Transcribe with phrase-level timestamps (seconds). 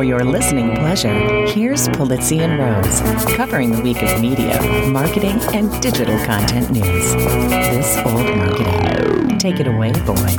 [0.00, 1.12] For your listening pleasure,
[1.48, 7.12] here's Polizzi and Rose, covering the week of media, marketing, and digital content news.
[7.12, 9.38] This old marketing.
[9.38, 10.36] Take it away, boys.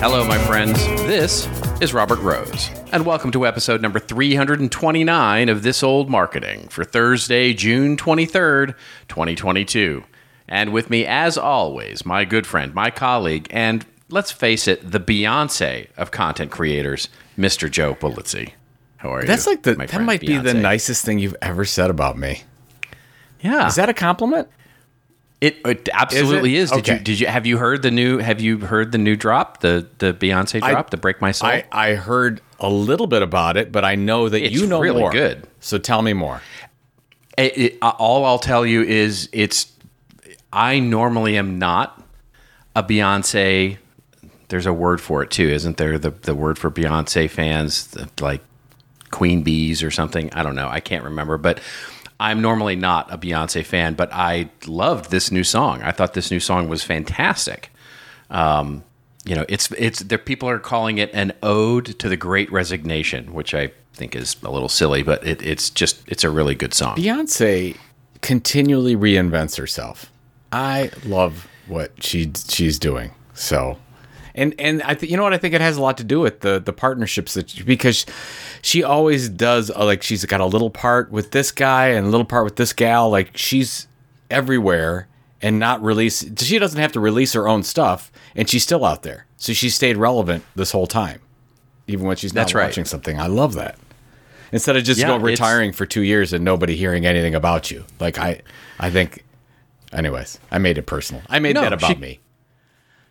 [0.00, 0.82] Hello, my friends.
[1.02, 1.46] This
[1.82, 7.52] is Robert Rose, and welcome to episode number 329 of This Old Marketing for Thursday,
[7.52, 8.74] June 23rd,
[9.08, 10.04] 2022.
[10.52, 15.00] And with me, as always, my good friend, my colleague, and let's face it, the
[15.00, 17.70] Beyonce of content creators, Mr.
[17.70, 18.52] Joe Polizzi.
[18.98, 19.26] How are you?
[19.26, 22.42] That's like the that might be the nicest thing you've ever said about me.
[23.40, 24.46] Yeah, Is that a compliment?
[25.40, 26.70] it, it absolutely is.
[26.70, 29.60] Did you did you have you heard the new have you heard the new drop
[29.60, 31.48] the the Beyonce drop the Break My Soul?
[31.48, 34.80] I, I heard a little bit about it, but I know that It's you know
[34.80, 35.10] really more.
[35.10, 35.48] good.
[35.60, 36.42] So tell me more.
[37.38, 39.71] It, it, uh, all I'll tell you is it's.
[40.52, 42.02] I normally am not
[42.76, 43.78] a Beyonce.
[44.48, 45.98] There's a word for it too, isn't there?
[45.98, 48.42] The the word for Beyonce fans, the, like
[49.10, 50.32] queen bees or something.
[50.32, 50.68] I don't know.
[50.68, 51.60] I can't remember, but
[52.20, 53.94] I'm normally not a Beyonce fan.
[53.94, 55.82] But I loved this new song.
[55.82, 57.70] I thought this new song was fantastic.
[58.30, 58.84] Um,
[59.24, 60.18] you know, it's it's there.
[60.18, 64.50] People are calling it an ode to the Great Resignation, which I think is a
[64.50, 66.96] little silly, but it, it's just it's a really good song.
[66.96, 67.76] Beyonce
[68.20, 70.11] continually reinvents herself.
[70.52, 73.12] I love what she she's doing.
[73.34, 73.78] So,
[74.34, 76.20] and and I th- you know what I think it has a lot to do
[76.20, 78.04] with the the partnerships that she, because
[78.60, 82.10] she always does uh, like she's got a little part with this guy and a
[82.10, 83.08] little part with this gal.
[83.10, 83.88] Like she's
[84.30, 85.08] everywhere
[85.40, 86.24] and not release.
[86.38, 89.26] She doesn't have to release her own stuff, and she's still out there.
[89.38, 91.20] So she stayed relevant this whole time,
[91.86, 92.66] even when she's not That's right.
[92.66, 93.18] watching something.
[93.18, 93.78] I love that.
[94.52, 97.84] Instead of just Yeah, go retiring for two years and nobody hearing anything about you.
[97.98, 98.42] Like I,
[98.78, 99.24] I think.
[99.92, 101.22] Anyways, I made it personal.
[101.28, 102.20] I made No, that about she- me.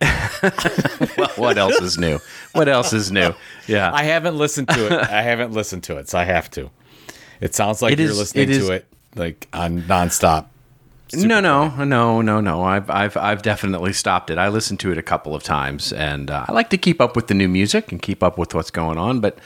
[0.02, 2.18] well, what else is new?
[2.52, 3.34] What else is new?
[3.68, 4.92] Yeah, I haven't listened to it.
[4.92, 6.70] I haven't listened to it, so I have to.
[7.40, 10.46] It sounds like It you're is- listening it is- to it like on nonstop.
[11.14, 12.62] no, no, no, no, no.
[12.62, 14.38] I've, I've, I've definitely stopped it.
[14.38, 17.14] I listened to it a couple of times, and uh, I like to keep up
[17.14, 19.20] with the new music and keep up with what's going on.
[19.20, 19.38] But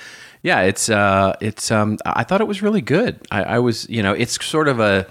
[0.43, 1.71] yeah, it's, uh, it's.
[1.73, 3.19] Um, I thought it was really good.
[3.33, 5.07] I, I was, you know, it's sort of a,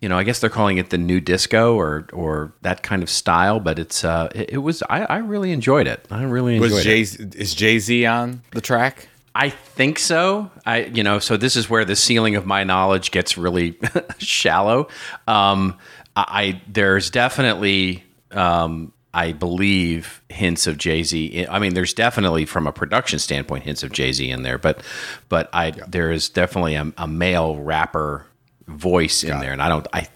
[0.00, 3.10] you know, I guess they're calling it the new disco or, or that kind of
[3.10, 3.60] style.
[3.60, 4.82] But it's, uh, it, it was.
[4.88, 6.06] I, I really enjoyed it.
[6.10, 6.84] I really enjoyed Was it.
[6.84, 7.00] Jay
[7.38, 9.08] is Jay Z on the track?
[9.34, 10.50] I think so.
[10.66, 13.78] I, you know, so this is where the ceiling of my knowledge gets really
[14.18, 14.88] shallow.
[15.28, 15.78] Um,
[16.16, 21.46] I, I there's definitely, um, I believe, hints of Jay Z.
[21.48, 24.82] I mean, there's definitely from a production standpoint hints of Jay Z in there, but,
[25.28, 28.26] but I there is definitely a, a male rapper
[28.68, 30.08] voice in there, and I don't, I,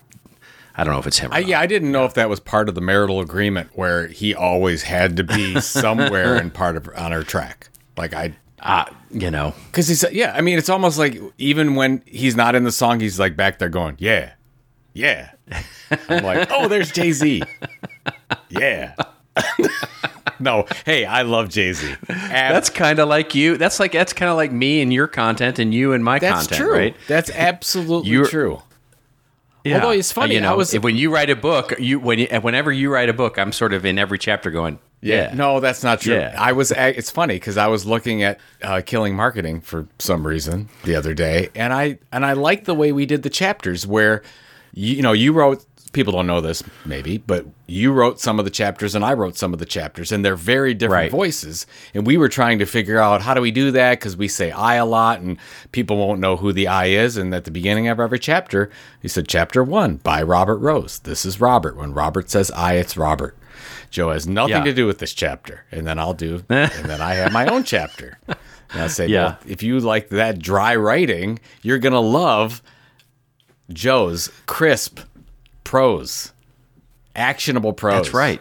[0.77, 1.31] I don't know if it's him.
[1.31, 1.49] Or I, not.
[1.49, 4.83] yeah, I didn't know if that was part of the marital agreement where he always
[4.85, 7.69] had to be somewhere and part of on her track.
[7.97, 10.33] Like I, Uh, you know, because he's yeah.
[10.35, 13.59] I mean, it's almost like even when he's not in the song, he's like back
[13.59, 14.33] there going, yeah,
[14.95, 15.33] yeah.
[16.09, 17.43] I'm like, oh, there's Jay Z.
[18.49, 18.95] Yeah.
[20.41, 21.95] no, hey, I love Jay Z.
[22.09, 23.57] that's kind of like you.
[23.57, 26.35] That's like that's kind of like me and your content, and you and my content.
[26.37, 26.79] that's content, true.
[26.79, 26.97] right?
[27.09, 28.63] That's absolutely You're- true.
[29.65, 29.77] Yeah.
[29.77, 32.19] Although it's funny, you know, I was- if- when you write a book, you when
[32.19, 35.61] you, whenever you write a book, I'm sort of in every chapter going, yeah, No,
[35.61, 36.15] that's not true.
[36.15, 36.35] Yeah.
[36.39, 36.73] I was.
[36.73, 41.15] It's funny because I was looking at uh, Killing Marketing for some reason the other
[41.15, 44.23] day, and I and I like the way we did the chapters where,
[44.75, 45.65] you, you know, you wrote.
[45.93, 49.37] People don't know this maybe, but you wrote some of the chapters and I wrote
[49.37, 51.11] some of the chapters, and they're very different Right.
[51.11, 51.67] voices.
[51.95, 54.51] And we were trying to figure out how do we do that because we say
[54.51, 55.37] I a lot, and
[55.73, 57.17] people won't know who the I is.
[57.19, 58.71] And at the beginning of every chapter,
[59.03, 60.99] he said, "Chapter one by Robert Rose.
[61.01, 61.77] This is Robert.
[61.77, 63.37] When Robert says I, it's Robert."
[63.91, 64.65] Joe has nothing Yeah.
[64.65, 65.65] to do with this chapter.
[65.71, 68.19] And then I'll do, and then I have my own chapter.
[68.27, 69.23] And I say, Yeah.
[69.25, 72.63] well, if you like that dry writing, you're going to love
[73.71, 75.01] Joe's crisp
[75.65, 76.33] prose,
[77.15, 78.05] actionable pros.
[78.05, 78.41] that's right,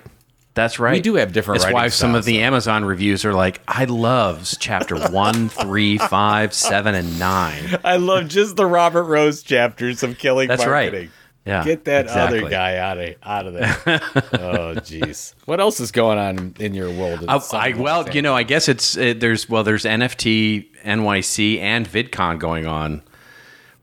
[0.54, 0.94] that's right.
[0.94, 3.62] We do have different That's why writing some of styles, the Amazon reviews are like,
[3.68, 7.80] I love chapter one, three, five, seven, and nine.
[7.84, 10.92] I love just the Robert Rose chapters of killing That's right.
[10.92, 11.12] marketing.
[11.46, 12.40] Yeah, Get that exactly.
[12.40, 13.76] other guy out of out of there.
[13.86, 15.34] oh, jeez.
[15.46, 17.26] What else is going on in your world?
[17.28, 22.38] I, well, you know, I guess it's it, there's well, there's NFT, NYC, and VidCon
[22.38, 23.02] going on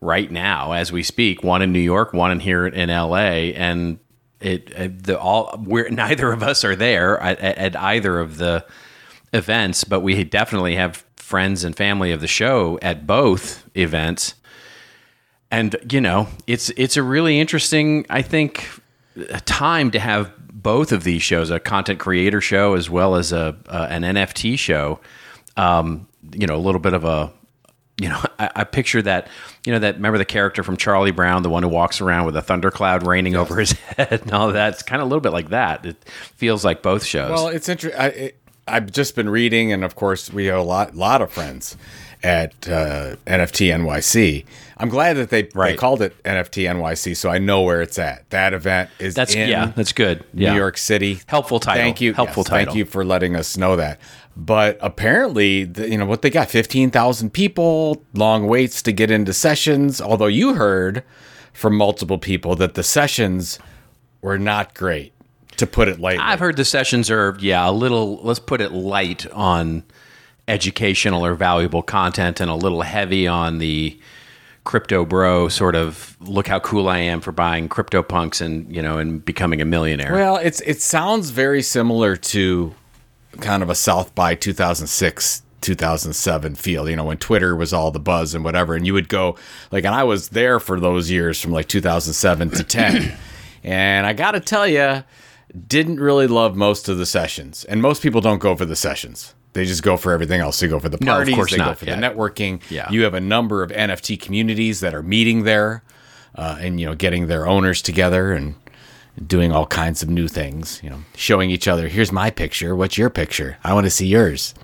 [0.01, 1.43] right now as we speak.
[1.43, 3.99] One in New York, one in here in LA, and
[4.41, 8.65] it, it the all we're neither of us are there at, at, either of the
[9.33, 14.35] events, but we definitely have friends and family of the show at both events.
[15.51, 18.69] And you know, it's it's a really interesting, I think,
[19.47, 23.57] time to have both of these shows, a content creator show as well as a
[23.67, 25.01] uh, an NFT show.
[25.57, 27.33] Um, you know, a little bit of a
[28.01, 29.29] you know, I, I, picture that,
[29.65, 32.37] you know, that remember the character from Charlie Brown, the one who walks around with
[32.37, 33.41] a thundercloud raining yes.
[33.41, 34.75] over his head and all that.
[34.75, 35.85] It's kind of a little bit like that.
[35.85, 35.97] It
[36.37, 37.31] feels like both shows.
[37.31, 38.01] Well, it's interesting.
[38.01, 41.77] It, I've just been reading, and of course, we have a lot, lot of friends
[42.23, 44.45] at uh, NFT NYC.
[44.81, 45.73] I'm glad that they, right.
[45.73, 48.29] they called it NFT NYC, so I know where it's at.
[48.31, 50.25] That event is that's yeah, that's good.
[50.33, 50.53] Yeah.
[50.53, 51.21] New York City.
[51.27, 51.83] Helpful title.
[51.83, 52.15] Thank you.
[52.15, 52.67] Helpful yes, title.
[52.67, 54.01] Thank you for letting us know that.
[54.37, 59.11] But apparently, the, you know what they got: fifteen thousand people, long waits to get
[59.11, 60.01] into sessions.
[60.01, 61.03] Although you heard
[61.53, 63.59] from multiple people that the sessions
[64.23, 65.13] were not great,
[65.57, 66.23] to put it lightly.
[66.23, 68.21] I've heard the sessions are yeah a little.
[68.23, 69.83] Let's put it light on
[70.47, 73.99] educational or valuable content, and a little heavy on the
[74.69, 78.83] crypto bro sort of look how cool I am for buying crypto punks and you
[78.83, 80.13] know and becoming a millionaire.
[80.13, 82.75] Well, it's it sounds very similar to
[83.41, 87.99] kind of a South by 2006 2007 feel, you know, when Twitter was all the
[87.99, 88.75] buzz and whatever.
[88.75, 89.37] And you would go,
[89.73, 93.17] like, and I was there for those years from like 2007 to 10.
[93.65, 95.03] and I got to tell you,
[95.67, 97.65] didn't really love most of the sessions.
[97.65, 99.35] And most people don't go for the sessions.
[99.59, 100.61] They just go for everything else.
[100.61, 101.67] They go for the parties, no, they not.
[101.67, 101.97] go for yeah.
[101.97, 102.63] the networking.
[102.71, 102.89] Yeah.
[102.93, 105.83] You have a number of NFT communities that are meeting there
[106.37, 108.55] uh, and, you know, getting their owners together and
[109.27, 112.97] doing all kinds of new things, you know, showing each other, here's my picture, what's
[112.97, 113.59] your picture?
[113.65, 114.55] I want to see yours.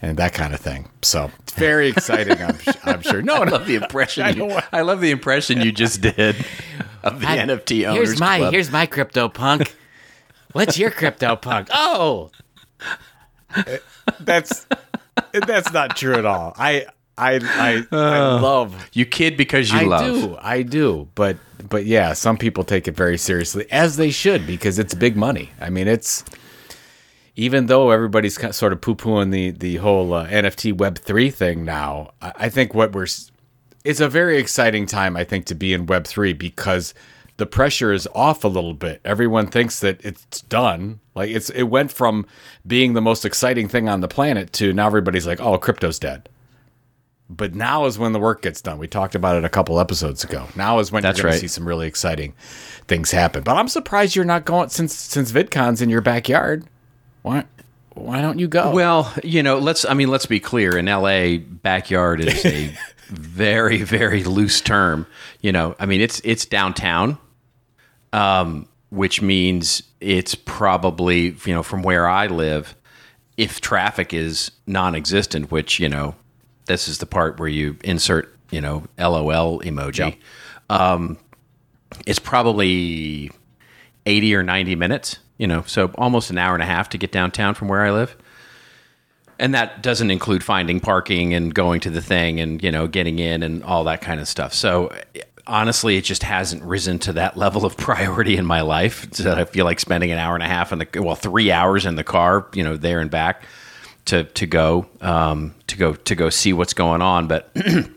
[0.00, 0.88] And that kind of thing.
[1.02, 2.40] So it's very exciting.
[2.42, 3.20] I'm, I'm sure.
[3.20, 4.24] No, I love the impression.
[4.24, 6.36] I, you, I love the impression you just did
[7.02, 8.08] of the I, NFT owners.
[8.08, 8.52] Here's my club.
[8.54, 9.76] here's my crypto punk.
[10.52, 11.68] What's your crypto punk?
[11.70, 12.30] Oh,
[14.20, 14.66] that's
[15.32, 16.54] that's not true at all.
[16.56, 16.86] I
[17.16, 20.02] I I, I uh, love you kid because you I love.
[20.02, 21.08] I do, I do.
[21.14, 21.36] But
[21.68, 25.50] but yeah, some people take it very seriously, as they should, because it's big money.
[25.60, 26.24] I mean, it's
[27.34, 31.64] even though everybody's sort of poo pooing the the whole uh, NFT Web three thing
[31.64, 32.12] now.
[32.22, 33.06] I, I think what we're
[33.84, 35.16] it's a very exciting time.
[35.16, 36.94] I think to be in Web three because
[37.38, 39.00] the pressure is off a little bit.
[39.04, 41.00] Everyone thinks that it's done.
[41.14, 42.26] Like it's it went from
[42.66, 46.28] being the most exciting thing on the planet to now everybody's like, oh, crypto's dead.
[47.30, 48.78] But now is when the work gets done.
[48.78, 50.48] We talked about it a couple episodes ago.
[50.56, 51.40] Now is when That's you're going right.
[51.40, 52.32] to see some really exciting
[52.86, 53.42] things happen.
[53.42, 56.64] But I'm surprised you're not going since since VidCon's in your backyard.
[57.22, 57.44] Why
[57.94, 58.72] why don't you go?
[58.72, 60.76] Well, you know, let's I mean, let's be clear.
[60.76, 62.74] In LA, backyard is a
[63.06, 65.06] very very loose term.
[65.40, 67.18] You know, I mean, it's it's downtown.
[68.12, 72.74] Um, which means it's probably, you know, from where I live,
[73.36, 76.14] if traffic is non-existent, which, you know,
[76.66, 80.16] this is the part where you insert, you know, LOL emoji.
[80.70, 81.18] Um,
[82.06, 83.30] it's probably
[84.06, 87.12] 80 or 90 minutes, you know, so almost an hour and a half to get
[87.12, 88.16] downtown from where I live.
[89.38, 93.20] And that doesn't include finding parking and going to the thing and, you know, getting
[93.20, 94.52] in and all that kind of stuff.
[94.52, 94.92] So
[95.48, 99.44] honestly, it just hasn't risen to that level of priority in my life that I
[99.44, 102.04] feel like spending an hour and a half in the, well, three hours in the
[102.04, 103.44] car, you know, there and back
[104.06, 107.28] to to go um, to go to go see what's going on.
[107.28, 107.50] But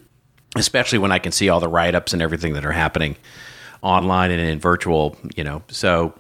[0.56, 3.16] especially when I can see all the write ups and everything that are happening
[3.82, 5.64] online and in virtual, you know.
[5.70, 6.14] So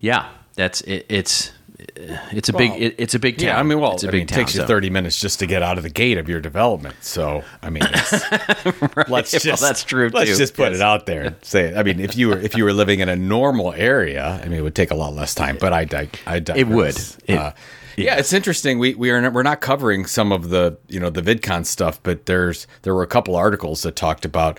[0.00, 1.52] yeah, that's it, it's
[1.96, 3.46] it's a well, big it, it's a big town.
[3.46, 5.20] Yeah, I mean, well, it's a I big mean, it town, takes you thirty minutes
[5.20, 6.96] just to get out of the gate of your development.
[7.00, 7.82] So I mean,
[8.96, 9.08] right.
[9.08, 10.10] let's just well, that's true.
[10.12, 10.36] Let's too.
[10.36, 10.76] just put yes.
[10.76, 11.76] it out there and say it.
[11.76, 14.58] I mean, if you were if you were living in a normal area, I mean,
[14.58, 15.58] it would take a lot less time.
[15.60, 16.58] But I I, I digress.
[16.58, 16.96] it would.
[17.26, 17.52] It, uh,
[17.96, 18.78] yeah, it's interesting.
[18.78, 22.02] We we are not, we're not covering some of the you know the VidCon stuff,
[22.02, 24.58] but there's there were a couple articles that talked about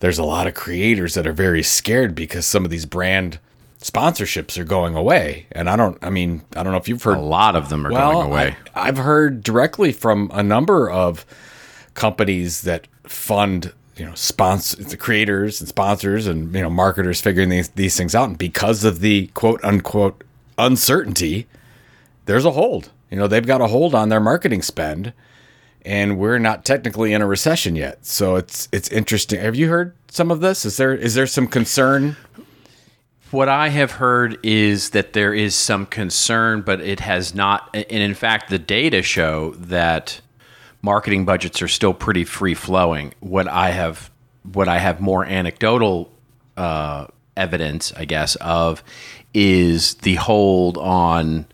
[0.00, 3.38] there's a lot of creators that are very scared because some of these brand
[3.80, 5.46] sponsorships are going away.
[5.52, 7.86] And I don't I mean, I don't know if you've heard a lot of them
[7.86, 8.56] are well, going away.
[8.74, 11.24] I, I've heard directly from a number of
[11.94, 17.48] companies that fund you know sponsor the creators and sponsors and you know marketers figuring
[17.48, 20.22] these these things out and because of the quote unquote
[20.56, 21.48] uncertainty
[22.28, 22.90] there's a hold.
[23.10, 25.14] You know, they've got a hold on their marketing spend,
[25.82, 28.04] and we're not technically in a recession yet.
[28.04, 29.40] So it's it's interesting.
[29.40, 30.66] Have you heard some of this?
[30.66, 32.16] Is there is there some concern?
[33.30, 37.68] What I have heard is that there is some concern, but it has not.
[37.74, 40.22] And in fact, the data show that
[40.80, 43.12] marketing budgets are still pretty free flowing.
[43.20, 44.10] What I have,
[44.44, 46.10] what I have more anecdotal
[46.56, 48.82] uh, evidence, I guess, of
[49.34, 51.44] is the hold on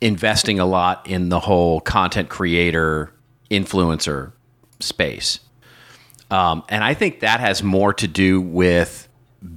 [0.00, 3.12] investing a lot in the whole content creator
[3.50, 4.32] influencer
[4.80, 5.40] space.
[6.30, 9.06] Um, and I think that has more to do with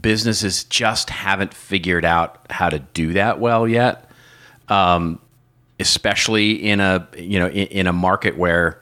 [0.01, 4.09] businesses just haven't figured out how to do that well yet.
[4.67, 5.19] Um,
[5.79, 8.81] especially in a you know in, in a market where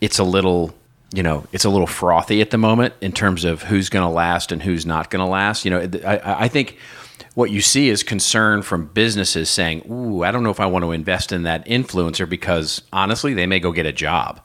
[0.00, 0.74] it's a little
[1.12, 4.12] you know it's a little frothy at the moment in terms of who's going to
[4.12, 5.64] last and who's not going to last.
[5.64, 6.78] You know, I, I think
[7.34, 10.84] what you see is concern from businesses saying, "Ooh, I don't know if I want
[10.84, 14.40] to invest in that influencer because honestly, they may go get a job."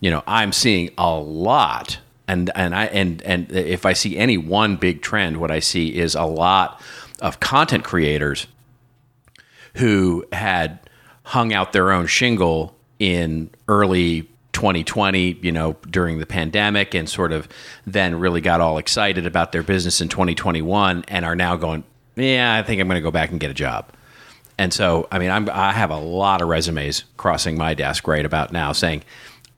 [0.00, 4.38] You know, I'm seeing a lot and and I and and if I see any
[4.38, 6.80] one big trend, what I see is a lot
[7.20, 8.46] of content creators
[9.74, 10.78] who had
[11.24, 17.32] hung out their own shingle in early 2020, you know, during the pandemic, and sort
[17.32, 17.48] of
[17.86, 21.84] then really got all excited about their business in 2021, and are now going,
[22.16, 23.90] yeah, I think I'm going to go back and get a job.
[24.56, 28.24] And so, I mean, I'm, I have a lot of resumes crossing my desk right
[28.24, 29.02] about now saying,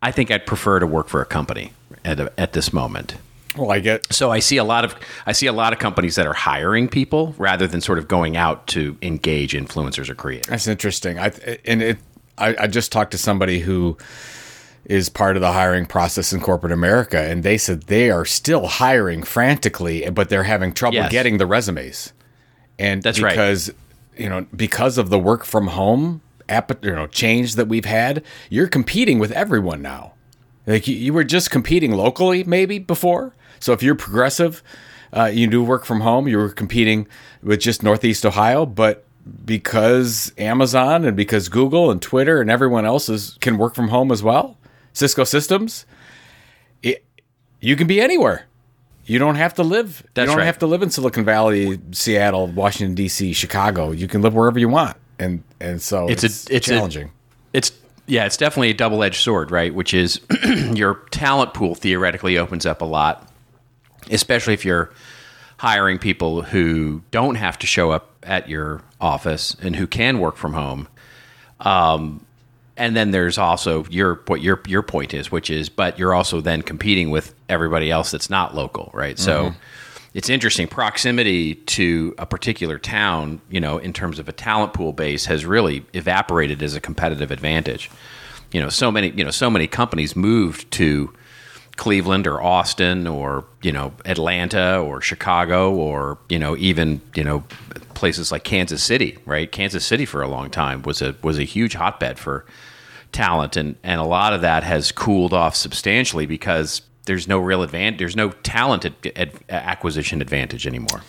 [0.03, 1.73] I think I'd prefer to work for a company
[2.05, 3.17] at, a, at this moment.
[3.57, 6.15] Well, I get So I see a lot of I see a lot of companies
[6.17, 10.51] that are hiring people rather than sort of going out to engage influencers or creators.
[10.51, 11.19] that's interesting.
[11.19, 11.33] I
[11.65, 11.99] and it.
[12.39, 13.97] I, I just talked to somebody who
[14.85, 18.67] is part of the hiring process in corporate America, and they said they are still
[18.67, 21.11] hiring frantically, but they're having trouble Yes.
[21.11, 22.13] getting the resumes.
[22.79, 23.31] And That's right.
[23.33, 23.73] because
[24.19, 28.23] you know because of the work from home app, you know change that we've had,
[28.51, 30.13] you're competing with everyone now.
[30.67, 33.35] Like you, you were just competing locally, maybe before.
[33.61, 34.63] So if you're progressive,
[35.13, 36.29] uh, you do work from home.
[36.29, 37.07] You were competing
[37.43, 39.05] with just Northeast Ohio, but
[39.45, 44.13] because Amazon and because Google and Twitter and everyone else is, can work from home
[44.13, 44.57] as well,
[44.93, 45.87] Cisco Systems,
[46.83, 47.05] it,
[47.61, 48.47] you can be anywhere.
[49.05, 50.05] You don't have to live.
[50.15, 50.47] That's you don't right.
[50.47, 53.93] have to live in Silicon Valley, Seattle, Washington D.C., Chicago.
[53.93, 57.11] You can live wherever you want, and and so It's it's, a- it's a- challenging.
[57.53, 57.73] It's
[58.09, 59.75] yeah, it's definitely a double-edged sword, right?
[59.75, 60.21] Which is
[60.75, 63.29] your talent pool theoretically opens up a lot,
[64.11, 64.93] especially if you're
[65.57, 70.37] hiring people who don't have to show up at your office and who can work
[70.37, 70.87] from home.
[71.61, 72.25] Um,
[72.77, 76.41] and then there's also your what your your point is, which is, but you're also
[76.43, 79.19] then competing with everybody else that's not local, right?
[79.19, 79.55] So
[80.17, 80.67] it's interesting.
[80.67, 85.45] Proximity to a particular town, you know, in terms of a talent pool base, has
[85.45, 87.91] really evaporated as a competitive advantage.
[88.51, 91.13] You know, so many you know so many companies moved to
[91.77, 97.45] Cleveland or Austin or you know Atlanta or Chicago or you know even you know
[97.93, 99.53] places like Kansas City, right?
[99.53, 102.47] Kansas City for a long time was a was a huge hotbed for
[103.13, 107.63] talent, and and a lot of that has cooled off substantially because there's no real
[107.63, 111.03] advantage, there's no talent ad, ad, acquisition advantage anymore.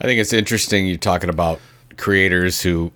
[0.00, 1.60] I think it's interesting you're talking about
[1.96, 2.92] creators who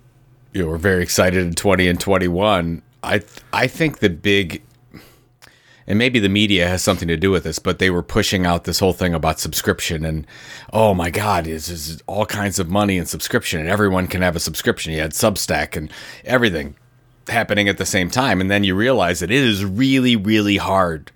[0.52, 2.82] you know were very excited in 20 and 21.
[3.02, 3.22] I
[3.52, 4.62] I think the big
[5.86, 8.64] and maybe the media has something to do with this, but they were pushing out
[8.64, 10.26] this whole thing about subscription and
[10.72, 14.36] oh my god, is is all kinds of money and subscription and everyone can have
[14.36, 14.92] a subscription.
[14.92, 15.90] You had Substack and
[16.24, 16.76] everything
[17.28, 21.10] happening at the same time and then you realize that it is really really hard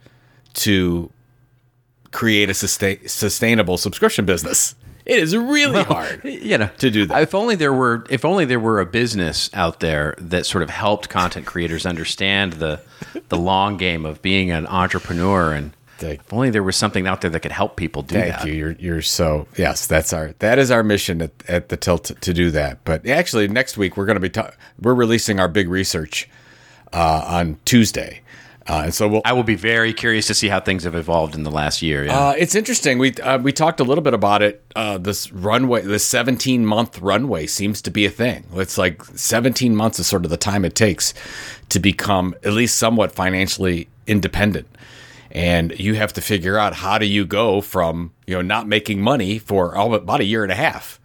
[0.55, 1.11] to
[2.17, 4.75] create a sustain, sustainable subscription business.
[5.05, 6.25] It is really hard.
[6.25, 7.23] you know to do that.
[7.23, 10.71] if only there were if only there were a business out there that sort of
[10.71, 12.81] helped content creators understand the
[13.29, 17.21] the long game of being an entrepreneur and Thank- if only there was something out
[17.21, 18.55] there that could help people do Thank that you.
[18.55, 19.87] You're you're so yes.
[19.87, 22.85] That's our that is our mission at, at the tilt to, do that.
[22.85, 26.29] But actually, next week we're going to be ta- we're releasing our big research
[26.93, 28.21] uh, on Tuesday,
[28.69, 29.23] uh, and so we'll.
[29.25, 32.05] I will be very curious to see how things have evolved in the last year
[32.05, 32.19] yeah.
[32.19, 32.99] Uh, it's interesting.
[32.99, 34.65] We uh, we talked a little bit about it.
[34.75, 38.45] Uh, this runway, this 17 month runway, seems to be a thing.
[38.55, 41.15] It's like 17 months is sort of the time it takes
[41.69, 44.69] to become at least somewhat financially independent.
[45.31, 49.01] And you have to figure out how do you go from you know not making
[49.01, 51.01] money for about a year and a half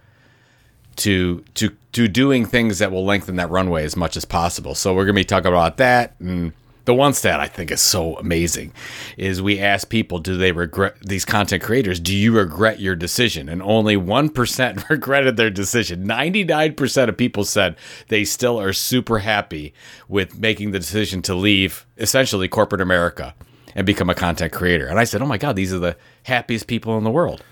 [0.97, 4.75] to to to doing things that will lengthen that runway as much as possible.
[4.75, 6.53] So we're going to be talking about that and
[6.85, 8.73] the one stat I think is so amazing
[9.17, 13.49] is we ask people do they regret these content creators do you regret your decision
[13.49, 16.07] and only 1% regretted their decision.
[16.07, 17.75] 99% of people said
[18.07, 19.73] they still are super happy
[20.07, 23.33] with making the decision to leave essentially corporate America
[23.75, 24.87] and become a content creator.
[24.87, 27.43] And I said, "Oh my god, these are the happiest people in the world."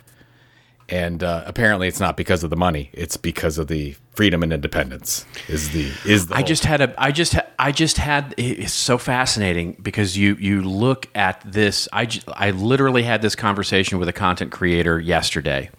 [0.90, 4.52] And uh, apparently it's not because of the money it's because of the freedom and
[4.52, 8.74] independence is the is the I just had a I just I just had it's
[8.74, 13.98] so fascinating because you you look at this I j- I literally had this conversation
[14.00, 15.70] with a content creator yesterday.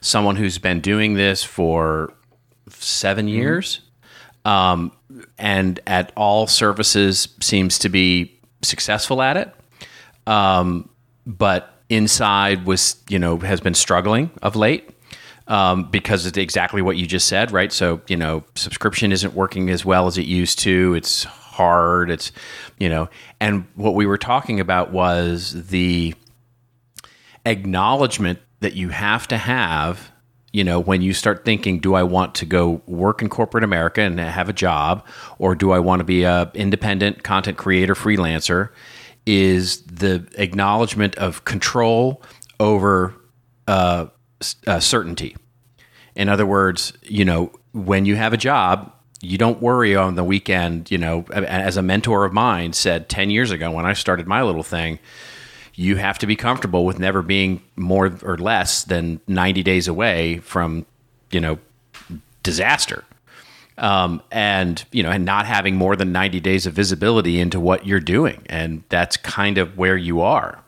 [0.00, 2.14] Someone who's been doing this for
[2.68, 3.80] 7 years.
[4.44, 4.92] Um,
[5.38, 9.54] and at all services seems to be successful at it.
[10.26, 10.88] Um,
[11.26, 14.88] but inside was you know has been struggling of late
[15.48, 17.72] um, because it's exactly what you just said, right?
[17.72, 20.94] So you know, subscription isn't working as well as it used to.
[20.94, 22.10] It's hard.
[22.10, 22.32] It's
[22.78, 26.14] you know, and what we were talking about was the
[27.44, 30.10] acknowledgement that you have to have
[30.52, 34.00] you know, when you start thinking, do I want to go work in corporate America
[34.00, 35.06] and have a job,
[35.38, 38.70] or do I want to be a independent content creator freelancer?
[39.32, 42.22] Is the acknowledgement of control
[42.58, 43.14] over
[43.68, 44.06] uh,
[44.66, 45.36] uh, certainty.
[46.16, 50.24] In other words, you know, when you have a job, you don't worry on the
[50.24, 50.90] weekend.
[50.90, 54.42] You know, as a mentor of mine said ten years ago when I started my
[54.42, 54.98] little thing
[55.80, 60.36] you have to be comfortable with never being more or less than 90 days away
[60.38, 60.84] from,
[61.30, 61.58] you know,
[62.42, 63.02] disaster.
[63.80, 67.86] Um, and you know, and not having more than 90 days of visibility into what
[67.86, 70.62] you're doing, and that's kind of where you are,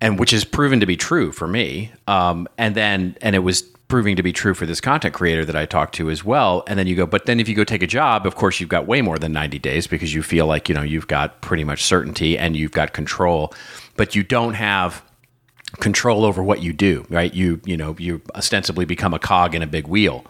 [0.00, 1.92] and which is proven to be true for me.
[2.06, 5.54] Um, and then, and it was proving to be true for this content creator that
[5.54, 6.64] I talked to as well.
[6.66, 8.68] And then you go, but then if you go take a job, of course you've
[8.68, 11.62] got way more than 90 days because you feel like you know you've got pretty
[11.62, 13.52] much certainty and you've got control
[13.96, 15.02] but you don't have
[15.80, 17.32] control over what you do, right?
[17.34, 20.24] You you know you ostensibly become a cog in a big wheel,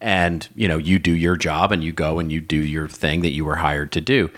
[0.00, 3.22] and you know you do your job and you go and you do your thing
[3.22, 4.30] that you were hired to do,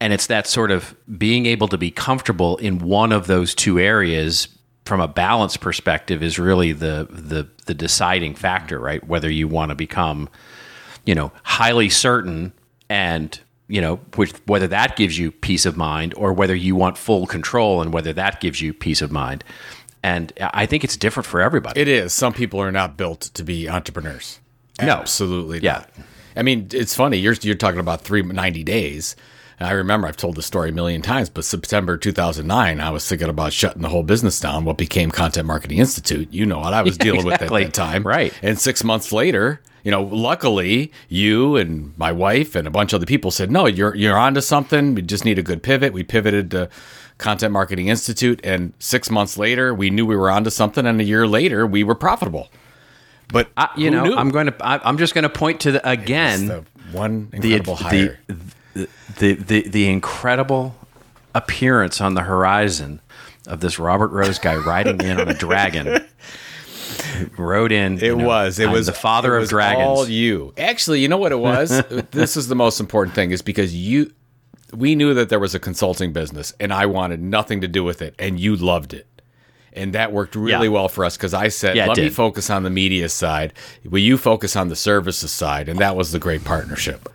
[0.00, 3.78] and it's that sort of being able to be comfortable in one of those two
[3.78, 4.48] areas
[4.84, 9.06] from a balance perspective is really the the the deciding factor, right?
[9.06, 10.28] Whether you want to become,
[11.06, 12.52] you know, highly certain
[12.88, 16.98] and you know, which, whether that gives you peace of mind or whether you want
[16.98, 19.42] full control and whether that gives you peace of mind.
[20.02, 21.80] And I think it's different for everybody.
[21.80, 22.12] It is.
[22.12, 24.38] Some people are not built to be entrepreneurs.
[24.80, 24.94] No.
[24.94, 25.72] Absolutely yeah.
[25.72, 25.90] not.
[26.36, 27.18] I mean, it's funny.
[27.18, 29.14] You're, you're talking about three ninety days.
[29.58, 33.08] And I remember I've told the story a million times, but September 2009, I was
[33.08, 36.32] thinking about shutting the whole business down, what became Content Marketing Institute.
[36.32, 37.48] You know what I was dealing exactly.
[37.48, 38.04] with at that time.
[38.04, 38.34] Right.
[38.42, 42.98] And six months later, you know, luckily you and my wife and a bunch of
[42.98, 44.94] other people said, no, you're, you're onto something.
[44.94, 45.92] We just need a good pivot.
[45.92, 46.68] We pivoted to
[47.18, 48.40] Content Marketing Institute.
[48.42, 50.84] And six months later, we knew we were onto something.
[50.84, 52.50] And a year later, we were profitable.
[53.34, 54.14] But I, you know, knew?
[54.14, 57.74] I'm going to, I, am just going to point to the, again, the one incredible
[57.74, 58.20] the, hire.
[58.28, 60.76] The, the, the, the incredible
[61.34, 63.00] appearance on the horizon
[63.48, 66.04] of this Robert Rose guy riding in on a dragon
[67.36, 67.98] rode in.
[67.98, 68.60] It know, was.
[68.60, 69.84] It was the father it of was dragons.
[69.84, 70.54] All you.
[70.56, 71.82] Actually, you know what it was.
[72.12, 74.12] this is the most important thing, is because you.
[74.72, 78.00] We knew that there was a consulting business, and I wanted nothing to do with
[78.00, 79.06] it, and you loved it,
[79.74, 80.72] and that worked really Yeah.
[80.72, 83.52] well for us because I said, Yeah, "Let me focus on the media side.
[83.84, 87.08] Will you focus on the services side?" And that was the great partnership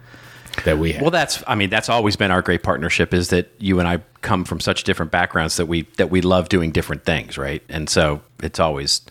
[0.66, 1.02] that we had.
[1.02, 4.00] Well, that's I mean that's always been our great partnership is that you and I
[4.22, 7.62] come from such different backgrounds that we that we love doing different things, right?
[7.70, 9.02] And so it's always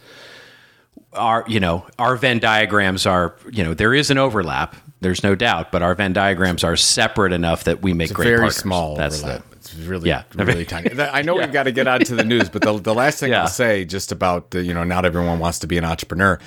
[1.14, 5.34] our you know our Venn diagrams are you know there is an overlap, there's no
[5.34, 8.56] doubt, but our Venn diagrams are separate enough that we make It's great very partners.
[8.56, 9.42] small That's overlap.
[9.76, 10.24] It's really, Yeah.
[10.34, 10.90] really tiny.
[11.00, 13.30] I know we've got to get on to the news, but the, the last thing
[13.32, 13.42] Yeah.
[13.42, 16.38] I'll say just about the, you know, not everyone wants to be an entrepreneur.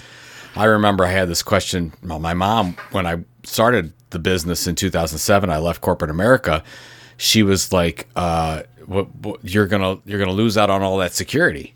[0.55, 1.93] I remember I had this question.
[2.03, 6.63] Well, my mom, when I started the business in 2007, I left corporate America.
[7.17, 11.13] She was like, uh, what, what, "You're gonna, you're gonna lose out on all that
[11.13, 11.75] security."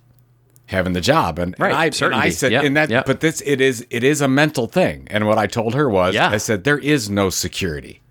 [0.68, 3.06] having the job and, Right, and I, and I said Yep, and that yep.
[3.06, 6.16] but this it is it is a mental thing and what I told her was
[6.16, 6.30] Yeah.
[6.30, 8.02] I said there is no security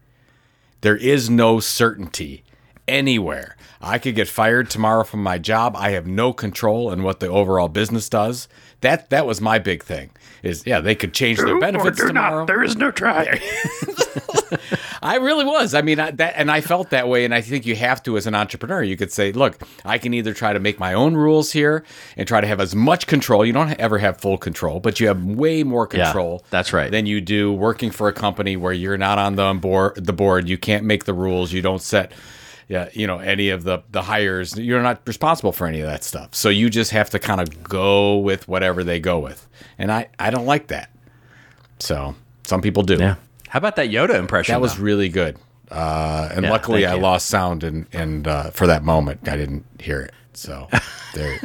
[0.83, 2.44] there is no certainty
[2.89, 3.57] anywhere.
[3.81, 5.77] I could get fired tomorrow from my job.
[5.77, 8.49] I have no control in what the overall business does.
[8.81, 10.11] That that was my big thing.
[10.43, 12.45] Is yeah, they could change their benefits tomorrow.
[12.47, 13.41] There is no try.
[15.03, 15.75] I really was.
[15.75, 18.17] I mean, I, that and I felt that way, and I think you have to
[18.17, 18.83] as an entrepreneur.
[18.83, 21.85] You could say, "Look, I can either try to make my own rules here
[22.17, 23.45] and try to have as much control.
[23.45, 26.45] You don't ever have full control, but you have way more Yeah, control.
[26.51, 26.91] that's right.
[26.91, 30.05] Than you do working for a company where you're not on the board.
[30.05, 30.49] The board.
[30.49, 31.53] You can't make the rules.
[31.53, 32.13] You don't set."
[32.69, 34.57] Yeah, you know any of the the hires.
[34.59, 36.35] You're not responsible for any of that stuff.
[36.35, 39.47] So you just have to kind of go with whatever they go with,
[39.79, 40.91] and I I don't like that.
[41.79, 42.97] So some people do.
[42.97, 43.17] yeah.
[43.49, 44.53] How about that Yoda impression?
[44.55, 45.37] That was really good.
[45.71, 47.01] Uh, and Yeah, luckily, I you.
[47.01, 50.13] lost sound, and and uh, for that moment, I didn't hear it.
[50.33, 50.69] So
[51.15, 51.39] there,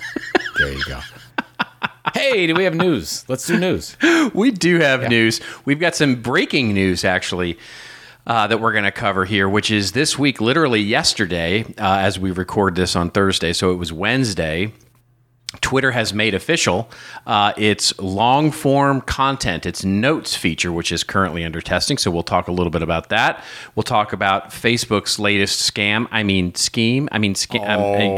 [0.58, 1.00] there you go.
[2.16, 3.24] Hey, do we have news?
[3.28, 3.96] Let's do news.
[4.34, 5.40] we do have news.
[5.66, 7.60] We've got some breaking news actually
[8.30, 12.18] uh, that we're going to cover here, which is this week, literally yesterday, uh, as
[12.18, 13.52] we record this on Thursday.
[13.52, 14.72] So it was Wednesday.
[15.62, 16.92] Twitter has made official
[17.26, 21.98] uh, its long form content, its notes feature, which is currently under testing.
[21.98, 23.44] So we'll talk a little bit about that.
[23.74, 26.08] We'll talk about Facebook's latest scam.
[26.12, 27.10] I mean, scheme.
[27.12, 27.68] I mean, scam.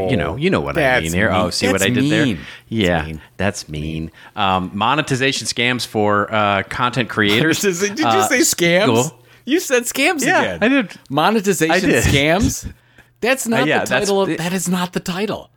[0.04, 1.32] um, you know, you know what I that's mean there.
[1.32, 1.52] Oh, mean.
[1.52, 2.26] see what I did there?
[2.26, 2.38] mean.
[2.68, 3.22] Yeah, mean.
[3.38, 4.10] that's mean.
[4.36, 7.60] Um, monetization scams for uh, content creators.
[7.80, 8.84] Did you Uh, say scams?
[8.86, 9.21] Google.
[9.44, 10.62] You said scams Yeah, again.
[10.62, 10.92] I did.
[11.10, 12.04] Monetization I did.
[12.04, 12.72] scams.
[13.20, 14.22] That's not Uh, yeah, the title.
[14.22, 15.50] Of, that is not the title.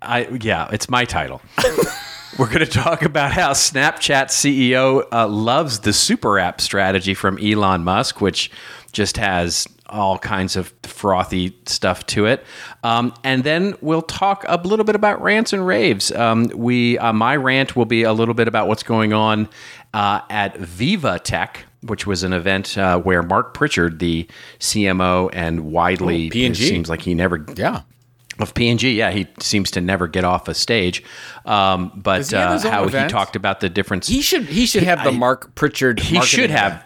[0.00, 1.40] I yeah, it's my title.
[2.38, 7.38] We're going to talk about how Snapchat CEO uh, loves the super app strategy from
[7.38, 8.50] Elon Musk, which
[8.90, 12.42] just has all kinds of frothy stuff to it.
[12.82, 16.10] Um, and then we'll talk a little bit about rants and raves.
[16.12, 19.46] Um, we uh, my rant will be a little bit about what's going on
[19.94, 21.64] uh, at Viva Tech.
[21.84, 24.28] Which was an event uh, where Mark Pritchard, the
[24.60, 26.54] CMO and widely Oh, P&G.
[26.68, 27.80] seems like he never Yeah.
[28.38, 31.02] of P&G, yeah, he seems to never get off a stage.
[31.44, 34.44] Um, but he uh, how he talked about the difference, He should.
[34.44, 35.98] He should have the I- Mark Pritchard.
[35.98, 36.84] he should have event.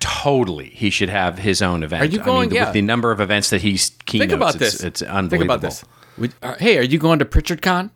[0.00, 0.68] totally.
[0.68, 2.02] He should have his own event.
[2.02, 2.64] Are you I going- mean, yeah.
[2.66, 4.84] with the number of events that he's keynotes, Think about it's, this.
[4.84, 5.54] It's Think unbelievable.
[5.54, 5.84] about this.
[6.42, 7.90] Uh, hey, are you going to Pritchard Con?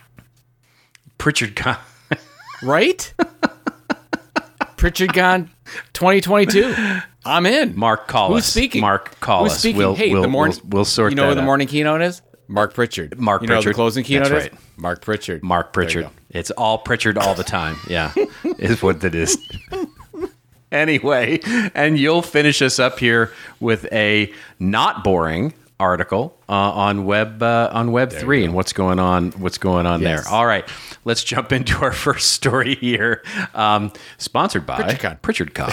[1.18, 1.76] Pritchard, Con-
[2.62, 3.12] Right?
[4.84, 5.50] Pritchard Con
[5.94, 6.74] 2022.
[7.24, 7.74] I'm in.
[7.74, 8.82] Mark, call Who's speaking?
[8.82, 9.78] Mark, call Who's speaking?
[9.78, 10.58] We'll, hey, we'll, the morning.
[10.62, 12.20] we'll, we'll sort You know that who the morning keynote is?
[12.48, 13.18] Mark Pritchard.
[13.18, 13.70] Mark you know Pritchard.
[13.70, 14.52] the closing keynote That's is?
[14.52, 14.60] right.
[14.76, 15.42] Mark Pritchard.
[15.42, 16.10] Mark Pritchard.
[16.28, 17.78] It's all Pritchard all the time.
[17.88, 18.12] Yeah,
[18.58, 19.38] is what it is.
[20.70, 21.40] anyway,
[21.74, 27.68] and you'll finish us up here with a not boring article uh, on web uh,
[27.72, 29.32] on Web three and what's going on.
[29.32, 30.24] What's going on Yes.
[30.24, 30.32] there?
[30.32, 30.64] All right,
[31.04, 33.22] let's jump into our first story here.
[33.54, 35.22] Um, sponsored by PritchardCon.
[35.22, 35.72] Pritchard Con.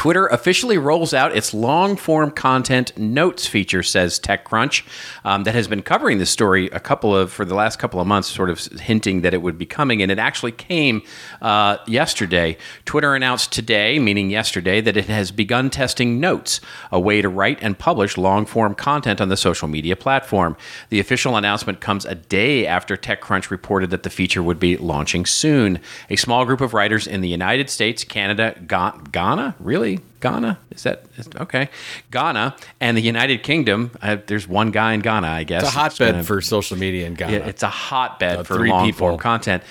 [0.00, 4.82] Twitter officially rolls out its long form content notes feature, says TechCrunch,
[5.26, 8.06] um, that has been covering this story a couple of for the last couple of
[8.06, 11.02] months, sort of hinting that it would be coming, and it actually came
[11.42, 12.56] uh, yesterday.
[12.86, 17.58] Twitter announced today, meaning yesterday, that it has begun testing Notes, a way to write
[17.60, 20.56] and publish long form content on the social media platform.
[20.88, 25.26] The official announcement comes a day after TechCrunch reported that the feature would be launching
[25.26, 25.78] soon.
[26.08, 29.89] A small group of writers in the United States, Canada, Ga- Ghana, really?
[30.20, 30.58] Ghana?
[30.70, 31.68] Is that is, okay?
[32.10, 33.90] Ghana and the United Kingdom.
[34.02, 35.62] Uh, there's one guy in Ghana, I guess.
[35.64, 37.32] It's a hotbed gonna- for social media in Ghana.
[37.32, 39.62] yeah, it's a hotbed Uh, for long form content.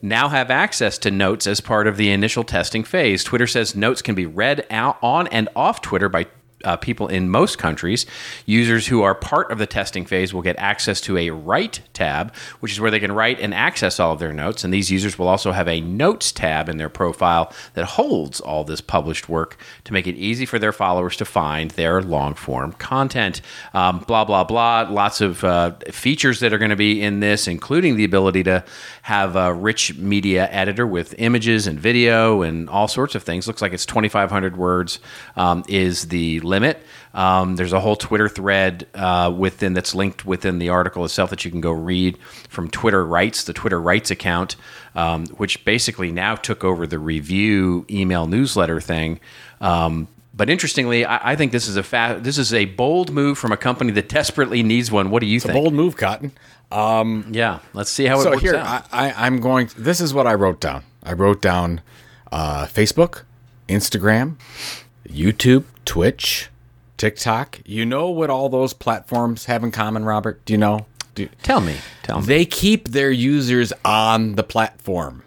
[0.00, 3.24] Now have access to notes as part of the initial testing phase.
[3.24, 6.26] Twitter says notes can be read out on and off Twitter by
[6.64, 8.06] uh, people in most countries.
[8.46, 12.34] Users who are part of the testing phase will get access to a Write tab,
[12.60, 14.64] which is where they can write and access all of their notes.
[14.64, 18.64] And these users will also have a Notes tab in their profile that holds all
[18.64, 22.72] this published work to make it easy for their followers to find their long form
[22.72, 23.40] content.
[23.74, 24.88] Um, blah, blah, blah.
[24.90, 28.64] Lots of uh, features that are going to be in this, including the ability to
[29.02, 33.46] have a rich media editor with images and video and all sorts of things.
[33.46, 35.00] Looks like it's 2,500 words
[35.36, 36.82] um, is the limit.
[37.14, 41.44] Um, there's a whole Twitter thread uh, within that's linked within the article itself that
[41.44, 44.56] you can go read from Twitter Rights, the Twitter Rights account,
[44.94, 49.20] um, which basically now took over the Revue email newsletter thing.
[49.60, 53.38] Um, but interestingly, I, I think this is a fa- this is a bold move
[53.38, 55.10] from a company that desperately needs one.
[55.10, 55.54] What do you think?
[55.54, 56.32] Bold move, Cotton.
[56.70, 58.36] Yeah, let's see how it works.
[58.36, 58.86] so here out.
[58.92, 59.70] I, I, I'm going.
[59.76, 60.84] This is what I wrote down.
[61.02, 61.80] I wrote down
[62.30, 63.22] uh, Facebook,
[63.68, 64.36] Instagram,
[65.08, 66.48] YouTube, Twitch,
[66.96, 67.60] TikTok.
[67.64, 70.44] You know what all those platforms have in common, Robert?
[70.44, 70.86] Do you know?
[71.14, 72.26] Do, tell me, tell me.
[72.26, 75.24] they keep their users on the platform,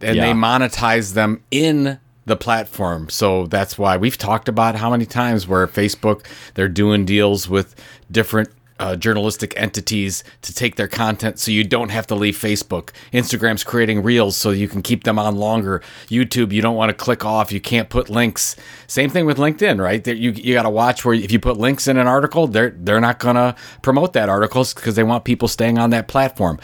[0.00, 3.08] and they monetize them in the platform.
[3.08, 7.74] So that's why we've talked about how many times where Facebook they're doing deals with
[8.10, 12.90] different uh, journalistic entities to take their content so you don't have to leave Facebook.
[13.12, 15.82] Instagram's creating reels so you can keep them on longer.
[16.08, 18.56] YouTube, you don't want to click off, you can't put links.
[18.86, 20.02] Same thing with LinkedIn, right?
[20.04, 22.74] That you you got to watch where if you put links in an article, they're
[22.76, 26.58] they're not going to promote that article because they want people staying on that platform.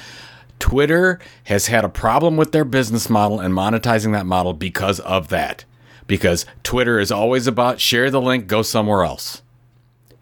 [0.58, 5.28] Twitter has had a problem with their business model and monetizing that model because of
[5.28, 5.64] that.
[6.06, 9.42] Because Twitter is always about share the link, go somewhere else.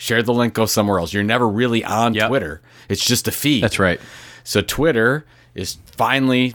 [0.01, 1.13] Share the link, go somewhere else.
[1.13, 2.29] You're never really on Yep.
[2.29, 2.63] Twitter.
[2.89, 3.63] It's just a feed.
[3.63, 4.01] That's right.
[4.45, 6.55] So Twitter is finally,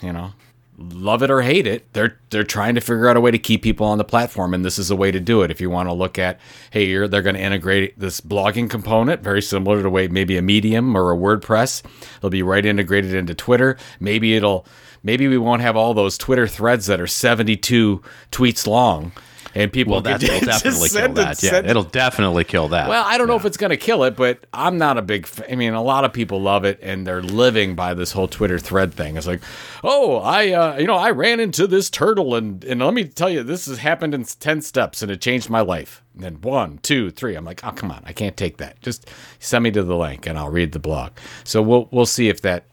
[0.00, 0.32] you know,
[0.78, 3.62] love it or hate it, they're they're trying to figure out a way to keep
[3.62, 5.50] people on the platform, and this is a way to do it.
[5.50, 9.22] If you want to look at, hey, you're, they're going to integrate this blogging component,
[9.22, 11.82] very similar to the way maybe a Medium or a WordPress,
[12.16, 13.76] it'll be right integrated into Twitter.
[14.00, 14.64] Maybe it'll,
[15.02, 19.12] maybe we won't have all those Twitter threads that are 72 tweets long.
[19.54, 21.42] And people Well, that will definitely kill send it- that.
[21.42, 22.88] Yeah, it'll definitely kill that.
[22.88, 25.24] Well, I don't know if it's going to kill it, but I'm not a big.
[25.24, 28.28] F- I mean, a lot of people love it, and they're living by this whole
[28.28, 29.16] Twitter thread thing.
[29.16, 29.42] It's like,
[29.84, 33.30] oh, I, uh, you know, I ran into this turtle, and and let me tell
[33.30, 36.02] you, this has happened in ten steps, and it changed my life.
[36.14, 37.34] And then one, two, three.
[37.36, 38.80] I'm like, oh, come on, I can't take that.
[38.82, 41.12] Just send me to the link, and I'll read the blog.
[41.44, 42.64] So we'll we'll see if that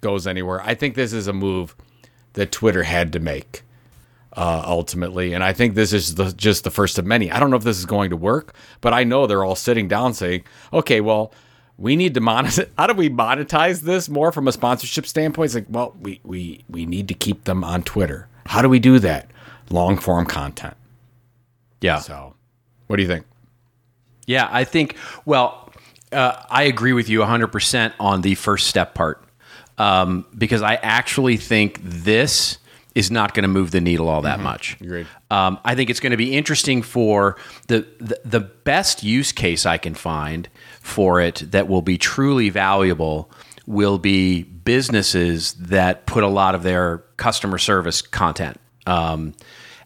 [0.00, 0.60] goes anywhere.
[0.62, 1.74] I think this is a move
[2.34, 3.62] that Twitter had to make
[4.36, 5.32] uh, ultimately.
[5.32, 7.30] And I think this is the, just the first of many.
[7.30, 9.88] I don't know if this is going to work, but I know they're all sitting
[9.88, 11.32] down saying, okay, well,
[11.78, 12.68] we need to monetize.
[12.78, 15.46] How do we monetize this more from a sponsorship standpoint?
[15.46, 18.28] It's like, well, we, we, we need to keep them on Twitter.
[18.46, 19.30] How do we do that?
[19.70, 20.76] Long form content.
[21.80, 21.98] yeah.
[21.98, 22.34] So,
[22.86, 23.24] what do you think?
[24.26, 25.70] Yeah, I think, well,
[26.12, 29.24] uh, I agree with you 100% on the first step part
[29.78, 32.58] um, because I actually think this
[32.94, 34.80] is not going to move the needle all that much.
[34.80, 35.06] Agreed.
[35.30, 39.66] Um, I think it's going to be interesting for the, the the best use case
[39.66, 40.48] I can find
[40.80, 43.30] for it that will be truly valuable
[43.66, 49.34] will be businesses that put a lot of their customer service content um,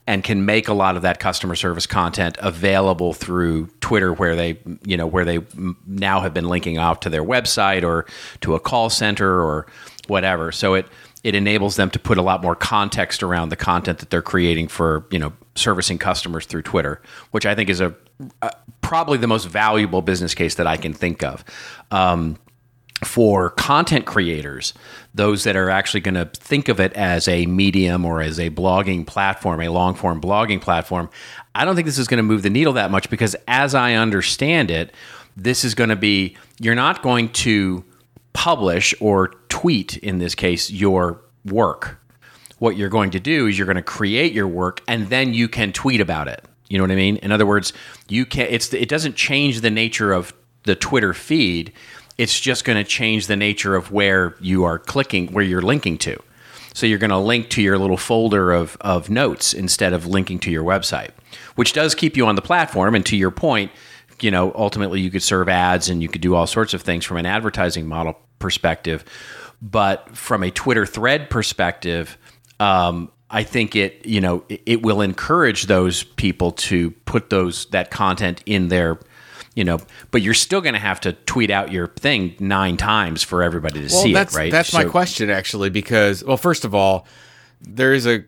[0.07, 4.59] and can make a lot of that customer service content available through Twitter, where they
[4.85, 5.40] you know where they
[5.87, 8.07] now have been linking out to their website or
[8.40, 9.66] to a call center or
[10.09, 10.51] whatever.
[10.51, 10.87] So it
[11.29, 14.67] it enables them to put a lot more context around the content that they're creating
[14.67, 17.95] for you know servicing customers through Twitter, which I think is a,
[18.81, 21.45] probably the most valuable business case that I can think of.
[21.91, 22.38] Um,
[23.05, 24.73] for content creators,
[25.14, 28.51] those that are actually going to think of it as a medium or as a
[28.51, 31.09] blogging platform, a long form blogging platform,
[31.55, 33.93] I don't think this is going to move the needle that much because, as I
[33.93, 34.93] understand it,
[35.37, 37.85] this is going to be you're not going to
[38.38, 42.01] publish or tweet, in this case, your work.
[42.61, 45.48] What you're going to do is you're going to create your work and then you
[45.48, 46.44] can tweet about it.
[46.68, 47.16] You know what I mean?
[47.16, 47.72] In other words,
[48.09, 51.72] you can it's it doesn't change the nature of the Twitter feed.
[52.16, 55.98] It's just going to change the nature of where you are clicking, where you're linking
[55.98, 56.16] to.
[56.74, 60.38] So you're going to link to your little folder of, of notes instead of linking
[60.40, 61.11] to your website,
[61.57, 62.94] which does keep you on the platform.
[62.94, 63.72] And to your point,
[64.22, 67.04] you know, ultimately you could serve ads and you could do all sorts of things
[67.04, 69.04] from an advertising model perspective.
[69.61, 72.16] But from a Twitter thread perspective,
[72.61, 77.66] um, I think it, you know, it, it will encourage those people to put those
[77.66, 78.98] that content in their,
[79.54, 83.22] you know, but you're still going to have to tweet out your thing nine times
[83.22, 84.52] for everybody to see that's, it, right?
[84.52, 87.07] That's my question, actually, because, well, first of all,
[87.61, 88.24] there is a,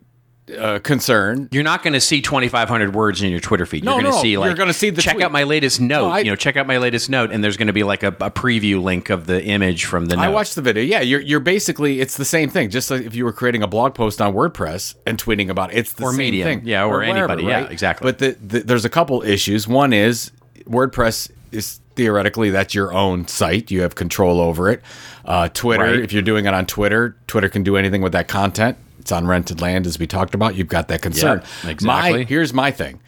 [0.58, 3.84] a concern You're not going to see 2,500 words in your Twitter feed.
[3.84, 5.24] No, you're going to no, see you're gonna see the check tweet.
[5.24, 6.08] out my latest note.
[6.08, 8.08] I- you know, check out my latest note, and there's going to be like a,
[8.08, 10.22] a preview link of the image from the note.
[10.22, 10.82] I watched the video.
[10.82, 12.70] Yeah, you're you're basically it's the same thing.
[12.70, 15.78] Just like if you were creating a blog post on WordPress and tweeting about it,
[15.78, 16.44] it's the Or same Medium.
[16.46, 16.62] thing.
[16.66, 17.44] Yeah, or anybody.
[17.44, 18.04] Yeah, exactly.
[18.10, 19.66] But the, the, there's a couple issues.
[19.68, 20.30] One is
[20.64, 23.70] WordPress is theoretically that's your own site.
[23.70, 24.82] You have control over it.
[25.24, 26.00] Uh, Twitter, Right.
[26.00, 28.76] if you're doing it on Twitter, Twitter can do anything with that content.
[29.00, 30.54] It's on rented land, as we talked about.
[30.54, 31.42] You've got that concern.
[31.64, 32.18] Yeah, exactly.
[32.20, 33.00] My here's my thing.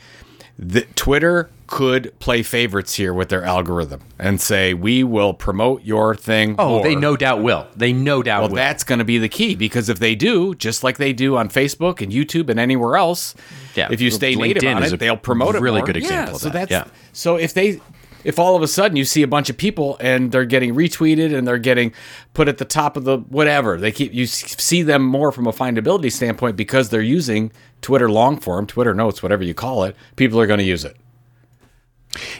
[0.58, 6.14] The, Twitter could play favorites here with their algorithm and say we will promote your
[6.14, 6.54] thing.
[6.58, 6.82] Oh, more.
[6.82, 7.66] they no doubt will.
[7.74, 8.56] They no doubt Well, will.
[8.56, 11.48] that's going to be the key because if they do, just like they do on
[11.48, 13.34] Facebook and YouTube and anywhere else,
[13.74, 13.88] Yeah.
[13.90, 15.62] if you stay native LinkedIn on it, they'll promote it.
[15.62, 16.68] really good example Yeah, of so that.
[16.68, 16.92] that's Yeah.
[17.14, 17.80] so if they
[18.24, 21.36] if all of a sudden you see a bunch of people and they're getting retweeted
[21.36, 21.92] and they're getting
[22.34, 25.52] put at the top of the whatever they keep you see them more from a
[25.52, 29.94] findability standpoint because they're using Twitter long form, Twitter notes, whatever you call it.
[30.16, 30.96] People are going to use it.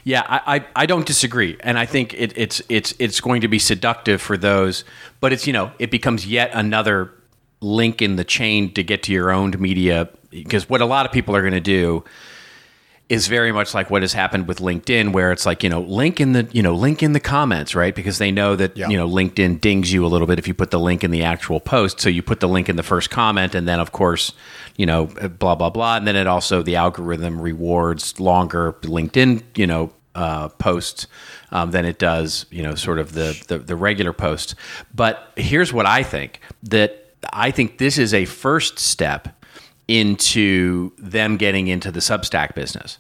[0.05, 3.49] Yeah, I, I, I don't disagree, and I think it, it's it's it's going to
[3.49, 4.85] be seductive for those,
[5.21, 7.13] but it's you know it becomes yet another
[7.61, 11.13] link in the chain to get to your owned media because what a lot of
[11.13, 12.05] people are going to do
[13.13, 16.19] is very much like what has happened with LinkedIn, where it's like you know link
[16.21, 17.95] in the you know link in the comments, right?
[17.95, 18.89] Because they know that Yeah.
[18.89, 21.23] you know LinkedIn dings you a little bit if you put the link in the
[21.23, 22.01] actual post.
[22.01, 24.33] So you put the link in the first comment, and then of course
[24.77, 25.07] you know
[25.39, 30.49] blah blah blah, and then it also the algorithm rewards longer LinkedIn you know uh,
[30.49, 31.07] posts
[31.51, 34.55] um, than it does you know sort of the, the the regular posts.
[34.95, 39.29] But here's what I think that I think this is a first step
[39.89, 42.99] into them getting into the Substack business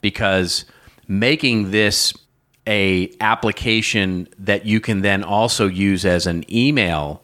[0.00, 0.64] because
[1.08, 2.12] making this
[2.66, 7.22] a application that you can then also use as an email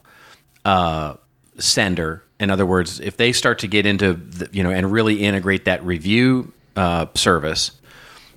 [0.64, 1.14] uh,
[1.58, 2.22] sender.
[2.38, 5.64] In other words, if they start to get into the, you know and really integrate
[5.64, 7.72] that Revue uh, service,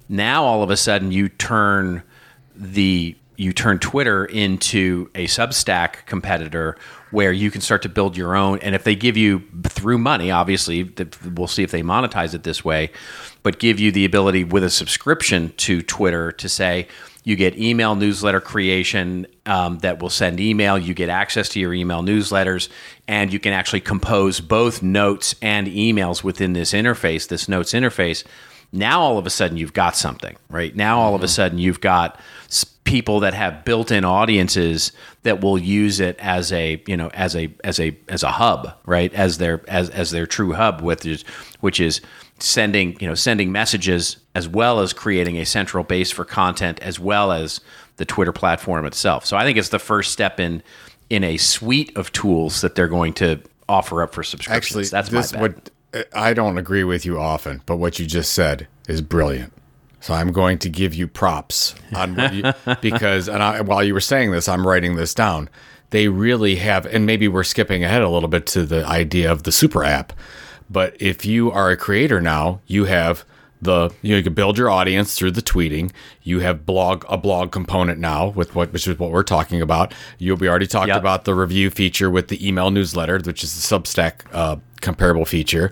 [0.09, 2.03] now all of a sudden you turn
[2.55, 6.77] the you turn Twitter into a Substack competitor
[7.15, 8.59] where you can start to build your own.
[8.59, 10.93] And if they give you through money, obviously,
[11.33, 12.91] we'll see if they monetize it this way.
[13.45, 16.87] but give you the ability with a subscription to Twitter to say
[17.23, 20.79] you get email newsletter creation um, that will send email.
[20.79, 22.69] You get access to your email newsletters,
[23.07, 28.23] and you can actually compose both notes and emails within this interface, this notes interface.
[28.71, 30.75] Now all of a sudden you've got something, right?
[30.75, 32.19] Now all of a sudden you've got
[32.85, 34.91] people that have built-in audiences
[35.23, 38.73] that will use it as a, you know, as a as a as a hub,
[38.85, 39.13] right?
[39.13, 41.23] As their as as their true hub with is
[41.59, 41.99] which is
[42.39, 46.99] sending, you know, sending messages as well as creating a central base for content as
[46.99, 47.59] well as
[47.97, 49.25] the Twitter platform itself.
[49.25, 50.63] So I think it's the first step in
[51.09, 54.93] in a suite of tools that they're going to offer up for subscriptions.
[54.93, 55.69] Actually, that's this what
[56.13, 59.53] I don't agree with you often, but what you just said is brilliant.
[60.01, 62.43] So I'm going to give you props on what you,
[62.81, 65.49] because and I, while you were saying this, I'm writing this down.
[65.91, 69.43] They really have, and maybe we're skipping ahead a little bit to the idea of
[69.43, 70.13] the super app.
[70.69, 73.23] But if you are a creator now, you have
[73.61, 75.91] the you, know, you can build your audience through the tweeting.
[76.23, 79.93] You have blog a blog component now with what which is what we're talking about.
[80.17, 80.97] You we already talked Yep.
[80.97, 85.71] about the Revue feature with the email newsletter, which is the Substack uh, comparable feature.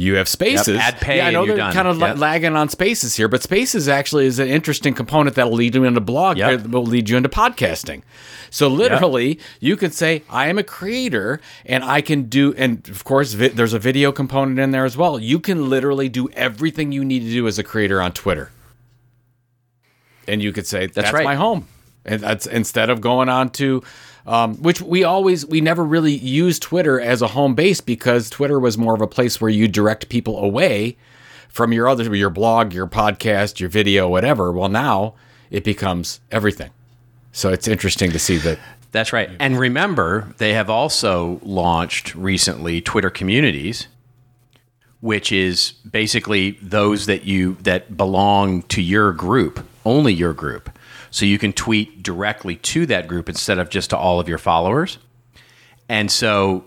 [0.00, 0.78] You have Spaces.
[0.78, 1.74] Add pay yeah, I know they're done.
[1.74, 2.16] kind of Yep.
[2.16, 6.00] lagging on Spaces here, but Spaces actually is an interesting component that'll lead you into
[6.00, 6.38] blog.
[6.38, 6.64] Yep.
[6.64, 8.00] uh, Will lead you into podcasting.
[8.48, 13.04] So literally, you can say, "I am a creator, and I can do." And of
[13.04, 15.18] course, vi- there's a video component in there as well.
[15.18, 18.50] You can literally do everything you need to do as a creator on Twitter,
[20.26, 21.24] and you could say, "That's, right.
[21.24, 21.66] my home."
[22.06, 23.82] And that's instead of going on to,
[24.26, 28.58] um, which we always we never really used Twitter as a home base because Twitter
[28.58, 30.96] was more of a place where you direct people away
[31.48, 34.52] from your other your blog, your podcast, your video, whatever.
[34.52, 35.14] Well, now
[35.50, 36.70] it becomes everything.
[37.32, 38.58] So it's interesting to see that.
[38.92, 39.30] That's right.
[39.38, 43.86] And remember, they have also launched recently Twitter communities,
[45.00, 50.70] which is basically those that you that belong to your group, only your group.
[51.10, 54.38] So you can tweet directly to that group instead of just to all of your
[54.38, 54.98] followers.
[55.88, 56.64] And so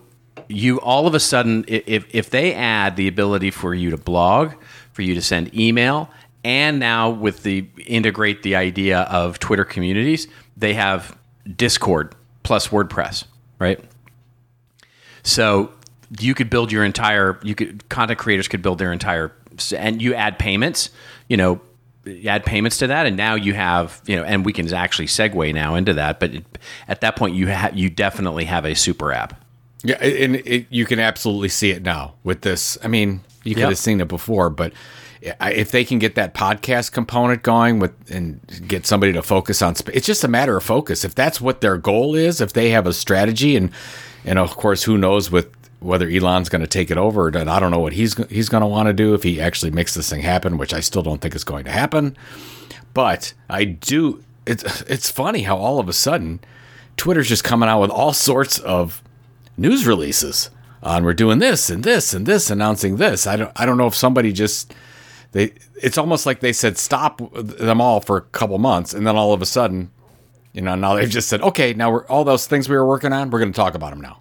[0.49, 4.53] you all of a sudden if if they add the ability for you to blog,
[4.91, 6.09] for you to send email,
[6.43, 10.27] and now with the integrate the idea of Twitter communities,
[10.57, 11.17] they have
[11.55, 13.25] Discord plus WordPress,
[13.59, 13.79] right?
[15.23, 15.71] So
[16.19, 19.31] you could build your entire you could content creators could build their entire
[19.75, 20.89] and you add payments,
[21.29, 21.61] you know,
[22.25, 25.53] add payments to that and now you have, you know, and we can actually segue
[25.53, 26.45] now into that, but it,
[26.87, 29.39] at that point you have you definitely have a super app.
[29.83, 32.77] Yeah, and it, you can absolutely see it now with this.
[32.83, 33.69] I mean, you could Yep.
[33.69, 34.71] have seen it before, but
[35.21, 39.75] if they can get that podcast component going with and get somebody to focus on,
[39.93, 41.03] it's just a matter of focus.
[41.05, 43.71] If that's what their goal is, if they have a strategy, and
[44.25, 45.47] and of course, who knows with
[45.83, 48.61] whether Elon's going to take it over, and I don't know what he's he's going
[48.61, 51.21] to want to do if he actually makes this thing happen, which I still don't
[51.21, 52.17] think is going to happen.
[52.93, 54.23] But I do.
[54.45, 56.39] It's it's funny how all of a sudden
[56.97, 59.01] Twitter's just coming out with all sorts of
[59.57, 60.49] news releases
[60.81, 63.25] on we're doing this and this and this announcing this.
[63.25, 64.73] I don't I don't know if somebody just
[65.31, 69.15] they it's almost like they said stop them all for a couple months and then
[69.15, 69.91] all of a sudden
[70.53, 73.11] you know now they've just said okay now we're all those things we were working
[73.11, 74.19] on we're going to talk about them now.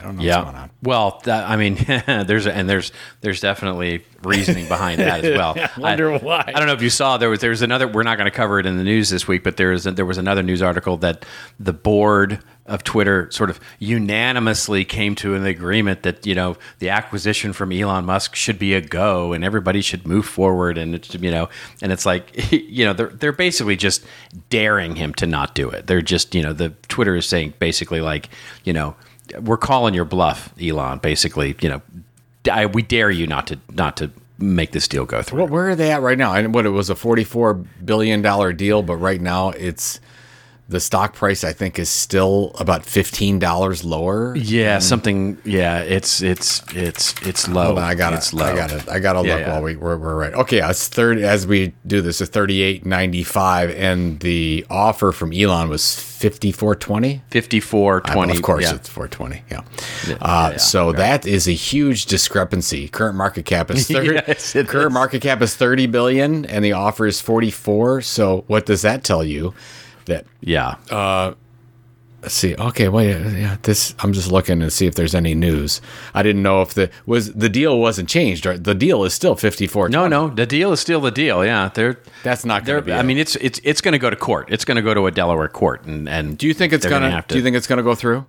[0.00, 0.70] I don't know what's going on.
[0.82, 1.74] Well, that, I mean,
[2.26, 5.54] there's and there's there's definitely reasoning behind that as well.
[5.56, 6.44] I wonder I, why.
[6.46, 7.86] I don't know if you saw there was there's another.
[7.86, 10.06] We're not going to cover it in the news this week, but there is there
[10.06, 11.26] was another news article that
[11.58, 16.88] the board of Twitter sort of unanimously came to an agreement that you know the
[16.88, 21.12] acquisition from Elon Musk should be a go and everybody should move forward and it's
[21.14, 21.48] you know
[21.82, 24.04] and it's like you know they're they're basically just
[24.48, 25.88] daring him to not do it.
[25.88, 28.30] They're just you know the Twitter is saying basically like
[28.64, 28.94] you know
[29.40, 30.98] we're calling your bluff, Elon.
[30.98, 31.82] Basically, you know,
[32.50, 35.40] I, we dare you not to not to make this deal go through.
[35.40, 36.34] Well, where are they at right now?
[36.34, 40.00] And what it was a forty-four billion dollar deal, but right now it's
[40.70, 41.44] the stock price.
[41.44, 44.34] I think is still about fifteen dollars lower.
[44.36, 45.36] yeah, something.
[45.44, 47.76] Yeah, it's it's it's it's low.
[47.76, 48.36] I got it's it.
[48.36, 48.46] low.
[48.46, 48.88] I got it.
[48.88, 49.52] I got to Yeah, look yeah.
[49.52, 50.32] while we we're, we're right.
[50.34, 52.20] Okay, it's thirty as we do this.
[52.20, 57.22] It's thirty-eight ninety-five, and the offer from Elon was fifty-four twenty.
[57.30, 58.36] Fifty-four twenty.
[58.36, 58.76] Of course, yeah.
[58.76, 59.42] it's 420.
[59.50, 60.16] Yeah.
[60.20, 62.88] uh, so that is a huge discrepancy.
[62.88, 64.92] Current market cap is 30, Yes, current is.
[64.92, 68.02] market cap is 30 billion and the offer is 44.
[68.02, 69.54] So what does that tell you?
[70.10, 70.76] That yeah.
[70.90, 71.34] Uh,
[72.22, 72.54] let's see.
[72.56, 73.10] Okay, wait.
[73.36, 75.80] Yeah, this I'm just looking to see if there's any news.
[76.14, 78.44] I didn't know if the was the deal wasn't changed.
[78.44, 78.62] Right?
[78.62, 79.88] The deal is still 54.
[79.88, 81.44] no, no, the deal is still the deal.
[81.44, 82.76] Yeah, they're That's not they're.
[82.76, 82.92] going to be.
[82.92, 83.04] I it.
[83.04, 84.48] mean, it's it's it's going to go to court.
[84.50, 87.02] It's going to go to a Delaware court, and and do you think it's going
[87.02, 88.26] to do you think it's going to go through?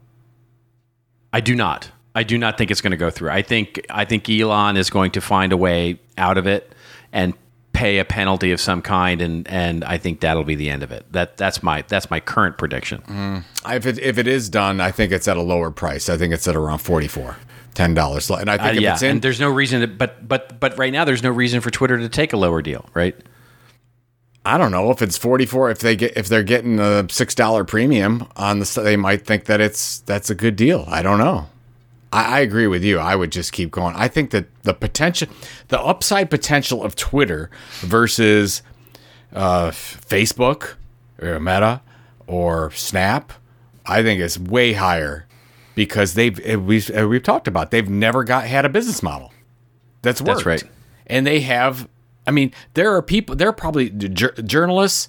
[1.33, 1.91] I do not.
[2.13, 3.29] I do not think it's going to go through.
[3.29, 6.73] I think I think Elon is going to find a way out of it
[7.13, 7.33] and
[7.81, 10.91] pay a penalty of some kind, and and I think that'll be the end of
[10.91, 11.03] it.
[11.11, 13.43] That that's my that's my current prediction.
[13.65, 16.07] If it if it is done, I think it's at a lower price.
[16.07, 17.37] I think it's at around forty four.
[17.73, 19.87] Ten dollars, and I think Uh, if yeah, it's in, and there's no reason, to,
[19.87, 22.85] but but but right now there's no reason for Twitter to take a lower deal,
[22.93, 23.15] right?
[24.45, 25.71] I don't know if it's forty four.
[25.71, 29.45] If they get if they're getting a six dollar premium on the, they might think
[29.45, 30.83] that it's that's a good deal.
[30.87, 31.47] I don't know.
[32.11, 32.99] I, I agree with you.
[32.99, 33.95] I would just keep going.
[33.95, 35.27] I think that the potential,
[35.69, 37.49] the upside potential of Twitter
[37.79, 38.61] versus
[39.33, 40.75] uh, Facebook
[41.21, 41.81] or Meta
[42.27, 43.33] or Snap,
[43.85, 45.27] I think is way higher
[45.75, 49.31] because they've eh, we've eh, we've talked about they've never got had a business model
[50.01, 50.45] that's worked.
[50.45, 50.63] That's right.
[51.07, 51.87] And they have.
[52.27, 53.35] I mean, there are people.
[53.35, 55.07] There are probably jur- journalists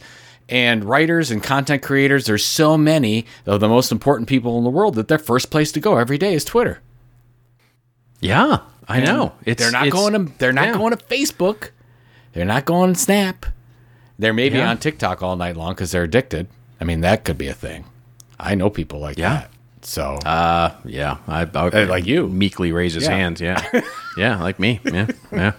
[0.49, 2.27] and writers and content creators.
[2.27, 5.73] There's so many of the most important people in the world that their first place
[5.73, 6.81] to go every day is Twitter.
[8.23, 9.33] Yeah, I know.
[9.45, 10.33] It's they're not it's- going to.
[10.39, 10.77] They're not yeah.
[10.79, 11.71] going to Facebook.
[12.33, 13.45] They're not going to Snap.
[14.19, 14.71] They're maybe Yeah.
[14.71, 16.47] on TikTok all night long because they're addicted.
[16.81, 17.85] I mean, that could be a thing.
[18.41, 19.35] I know people like Yeah.
[19.35, 19.51] that.
[19.83, 22.29] So Uh, yeah, I, I Uh, like you.
[22.29, 23.11] meekly raise his Yeah.
[23.17, 23.41] hands.
[23.41, 23.61] Yeah,
[24.17, 24.81] yeah, like me.
[24.85, 25.53] Yeah, yeah.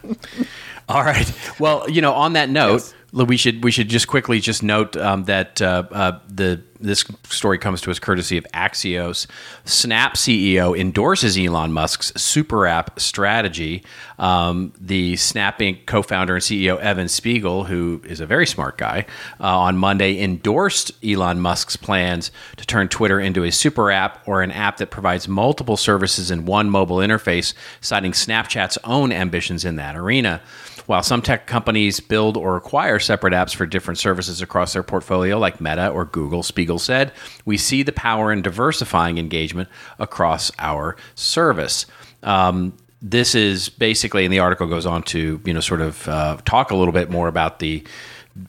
[0.87, 1.29] All right.
[1.59, 5.25] Well, you know, on that note, we should we should just quickly just note um,
[5.25, 9.27] that uh, uh, the this story comes to us courtesy of Axios.
[9.63, 13.83] Snap CEO endorses Elon Musk's super app strategy.
[14.19, 15.85] Um, the Snap Inc.
[15.85, 19.05] co-founder and CEO Evan Spiegel, who is a very smart guy,
[19.39, 24.41] uh, on Monday endorsed Elon Musk's plans to turn Twitter into a super app or
[24.41, 29.77] an app that provides multiple services in one mobile interface, citing Snapchat's own ambitions in
[29.77, 30.41] that arena.
[30.85, 35.37] While some tech companies build or acquire separate apps for different services across their portfolio,
[35.39, 37.11] like Meta or Google, Spiegel said,
[37.45, 39.69] we see the power in diversifying engagement
[39.99, 41.85] across our service.
[42.21, 46.37] Um, this is basically, and the article goes on to, you know, sort of uh,
[46.45, 47.83] talk a little bit more about the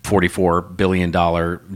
[0.03, 1.11] $44 billion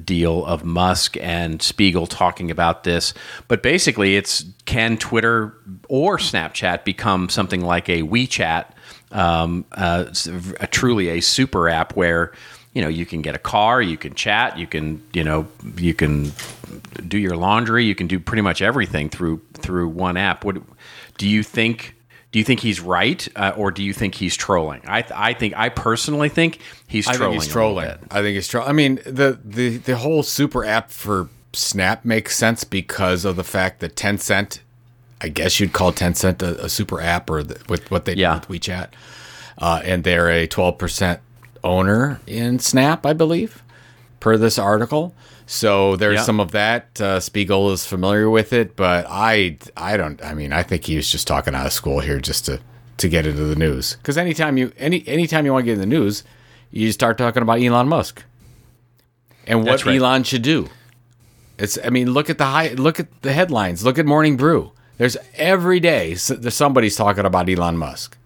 [0.05, 3.13] deal of Musk and Spiegel talking about this.
[3.49, 5.55] But basically, it's can Twitter
[5.89, 8.67] or Snapchat become something like a WeChat,
[9.13, 10.07] um, uh,
[10.61, 12.33] a, truly a super app where
[12.75, 15.47] you know you can get a car, you can chat, you can you know
[15.77, 16.33] you can
[17.07, 20.45] do your laundry, you can do pretty much everything through through one app.
[20.45, 20.57] What
[21.17, 21.95] do you think?
[22.31, 24.83] Do you think he's right, uh, or do you think he's trolling?
[24.87, 27.33] I, I think I personally think he's I trolling.
[27.33, 27.91] think he's trolling.
[28.11, 28.69] I think he's trolling.
[28.69, 33.45] I mean, the, the the whole super app for Snap makes sense because of the
[33.45, 34.61] fact that Tencent,
[35.21, 38.41] I guess you'd call Tencent a, a super app or the, with what they Yeah.
[38.41, 38.89] do with WeChat,
[39.59, 41.21] uh, and they're a twelve percent
[41.65, 43.63] owner in Snap, I believe,
[44.21, 45.15] per this article.
[45.47, 47.01] So there's some of that.
[47.01, 50.23] Uh, Spiegel is familiar with it, but I I don't.
[50.23, 52.61] I mean, I think he was just talking out of school here just to
[52.99, 53.97] to get into the news.
[53.97, 56.23] Because anytime you any anytime you want to get in the news,
[56.71, 58.23] you start talking about Elon Musk
[59.47, 59.97] and what right.
[59.97, 60.69] Elon should do.
[61.59, 63.85] It's I mean, look at the high look at the headlines.
[63.85, 64.73] Look at Morning Brew.
[64.99, 68.17] There's every day somebody's talking about Elon Musk.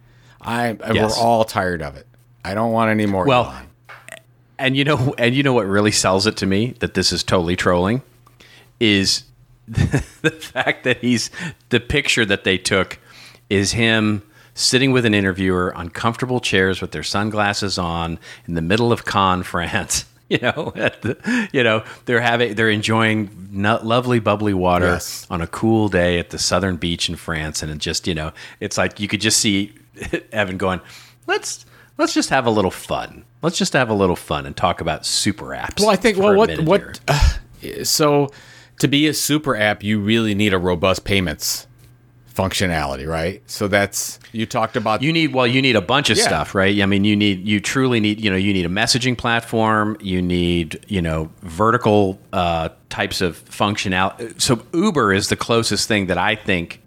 [0.40, 1.16] I Yes.
[1.16, 2.06] we're all tired of it.
[2.44, 3.24] I don't want any more.
[3.24, 3.66] Well, Elon.
[4.58, 7.22] and you know, and you know what really sells it to me that this is
[7.22, 8.02] totally trolling
[8.80, 9.24] is
[9.68, 11.30] the fact that he's
[11.68, 12.98] the picture that they took
[13.48, 14.22] is him
[14.54, 18.18] sitting with an interviewer on comfortable chairs with their sunglasses on
[18.48, 20.04] in the middle of Cannes, France.
[20.36, 25.26] You know, at the, you know they're having they're enjoying lovely bubbly water Yes.
[25.30, 28.32] on a cool day at the southern beach in France, and it just you know
[28.58, 29.74] it's like you could just see
[30.32, 30.80] Evan going,
[31.26, 31.66] let's
[31.98, 33.24] let's just have a little fun.
[33.42, 35.80] Let's just have a little fun and talk about super apps.
[35.80, 37.34] Well, I think well, what what uh,
[37.82, 38.30] so
[38.78, 41.66] to be a super app, you really need a robust payments
[42.34, 43.42] functionality, right?
[43.46, 45.02] So that's you talked about.
[45.02, 46.24] You need well, you need a bunch of Yeah.
[46.24, 46.80] stuff, right?
[46.80, 49.96] I mean, you need you truly need you know you need a messaging platform.
[50.00, 54.40] You need you know vertical uh, types of functionality.
[54.40, 56.80] So Uber is the closest thing that I think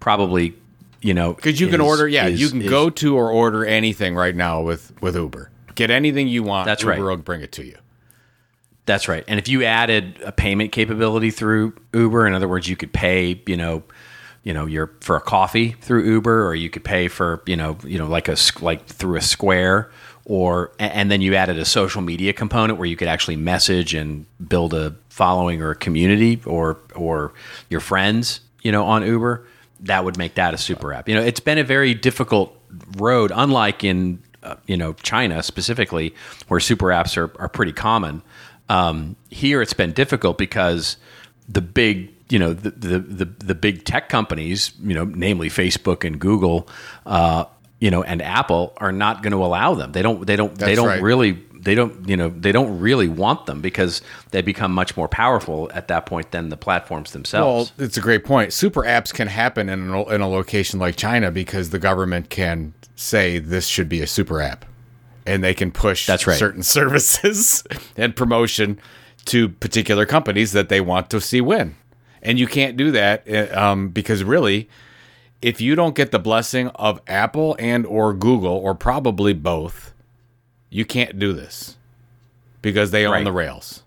[0.00, 0.54] probably
[1.00, 3.64] you know because you can order, yeah, is- you can is- go to or order
[3.64, 5.50] anything right now with with Uber.
[5.74, 6.66] Get anything you want.
[6.66, 7.00] That's Uber right.
[7.00, 7.76] will bring it to you.
[8.84, 9.24] That's right.
[9.28, 13.40] And if you added a payment capability through Uber, in other words, you could pay,
[13.46, 13.84] you know,
[14.42, 17.78] you know, your for a coffee through Uber, or you could pay for, you know,
[17.84, 19.90] you know, like a like through a Square,
[20.24, 24.26] or and then you added a social media component where you could actually message and
[24.48, 27.32] build a following or a community, or or
[27.70, 29.46] your friends, you know, on Uber.
[29.80, 31.08] That would make that a super app.
[31.08, 32.56] You know, it's been a very difficult
[32.96, 36.14] road, unlike in uh, you know China specifically,
[36.48, 38.22] where super apps are, are pretty common.
[38.68, 40.96] Um, here, it's been difficult because
[41.48, 46.02] the big you know the, the the the big tech companies, you know, namely Facebook
[46.02, 46.66] and Google,
[47.04, 47.44] uh,
[47.78, 49.92] you know, and Apple are not going to allow them.
[49.92, 50.26] They don't.
[50.26, 50.56] They don't.
[50.56, 51.02] they don't right.
[51.02, 51.32] really.
[51.60, 52.08] They don't.
[52.08, 52.30] You know.
[52.30, 56.48] They don't really want them because they become much more powerful at that point than
[56.48, 57.72] the platforms themselves.
[57.76, 58.54] Well, it's a great point.
[58.54, 62.72] Super apps can happen in a, in a location like China because the government can
[62.96, 64.64] say this should be a super app,
[65.26, 66.38] and they can push That's right.
[66.38, 67.62] certain services
[67.94, 68.78] and promotion
[69.26, 71.76] to particular companies that they want to see win.
[72.22, 74.68] And you can't do that uh, um, because really,
[75.40, 79.92] if you don't get the blessing of Apple and or Google or probably both,
[80.70, 81.76] you can't do this
[82.62, 83.24] because they own Right.
[83.24, 83.82] the rails.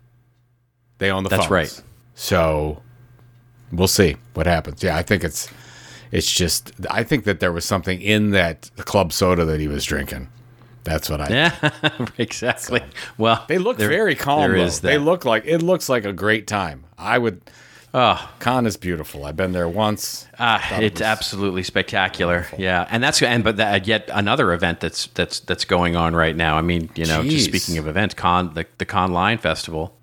[0.98, 1.50] They own the That's phones.
[1.50, 1.82] right.
[2.14, 2.82] So
[3.72, 4.82] we'll see what happens.
[4.82, 5.48] Yeah, I think it's
[6.12, 9.84] it's just I think that there was something in that club soda that he was
[9.84, 10.28] drinking.
[10.84, 11.28] That's what I.
[11.30, 11.70] yeah,
[12.18, 12.80] exactly.
[13.18, 14.52] Well, They look very calm.
[14.52, 14.68] There though.
[14.70, 16.84] They look like it looks like a great time.
[16.98, 17.40] I would.
[17.94, 19.24] Oh, Cannes is beautiful.
[19.24, 20.26] I've been there once.
[20.38, 22.46] Ah, Thought it it's absolutely spectacular.
[22.58, 26.36] Yeah, and that's and but that, yet another event that's that's that's going on right
[26.36, 26.58] now.
[26.58, 27.30] I mean, you know, Jeez.
[27.30, 29.96] just speaking of events, Cannes the the Cannes Lions Festival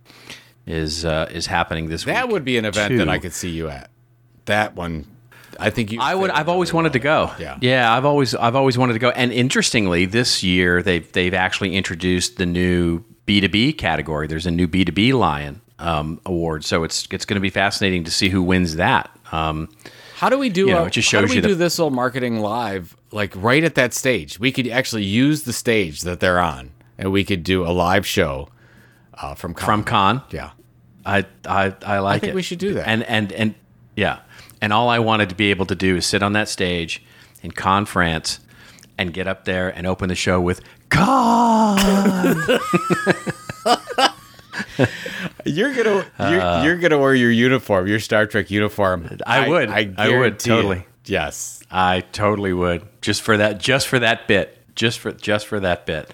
[0.66, 2.16] is uh, is happening this week.
[2.16, 3.10] That would be an event that.
[3.10, 3.92] I could see you at.
[4.46, 5.06] That one,
[5.60, 6.00] I think you.
[6.02, 6.32] I would.
[6.32, 7.32] I've always wanted to go.
[7.40, 7.58] Yeah.
[7.62, 7.94] yeah.
[7.94, 9.10] I've always I've always wanted to go.
[9.10, 14.28] And interestingly, this year they've they've actually introduced the new B two B category.
[14.28, 17.50] There's a new B two B Lion um, award, so it's it's going to be
[17.50, 19.10] fascinating to see who wins that.
[19.32, 19.70] Um,
[20.16, 20.62] How do we do?
[20.68, 22.40] You know, a- it just how do shows we you the- do this old marketing
[22.40, 24.40] live, like right at that stage?
[24.40, 28.06] We could actually use the stage that they're on, and we could do a live
[28.06, 28.50] show
[29.16, 29.66] uh, from Cannes.
[29.66, 30.52] from Cannes, Yeah.
[31.06, 32.36] I I I like I think it.
[32.36, 32.88] we should do that.
[32.88, 33.56] And and and
[33.96, 34.20] yeah.
[34.62, 37.04] And all I wanted to be able to do is sit on that stage
[37.42, 38.40] in Cannes France
[38.98, 41.78] and get up there and open the show with Khan.
[45.46, 49.08] You're gonna you're, you're gonna wear your uniform, your Star Trek uniform.
[49.12, 49.70] Uh, I would.
[49.70, 50.54] I would, guarantee it.
[50.56, 50.88] totally.
[51.06, 51.62] Yes.
[51.70, 52.84] I totally would.
[53.02, 54.58] Just for that just for that bit.
[54.76, 56.12] Just for just for that bit.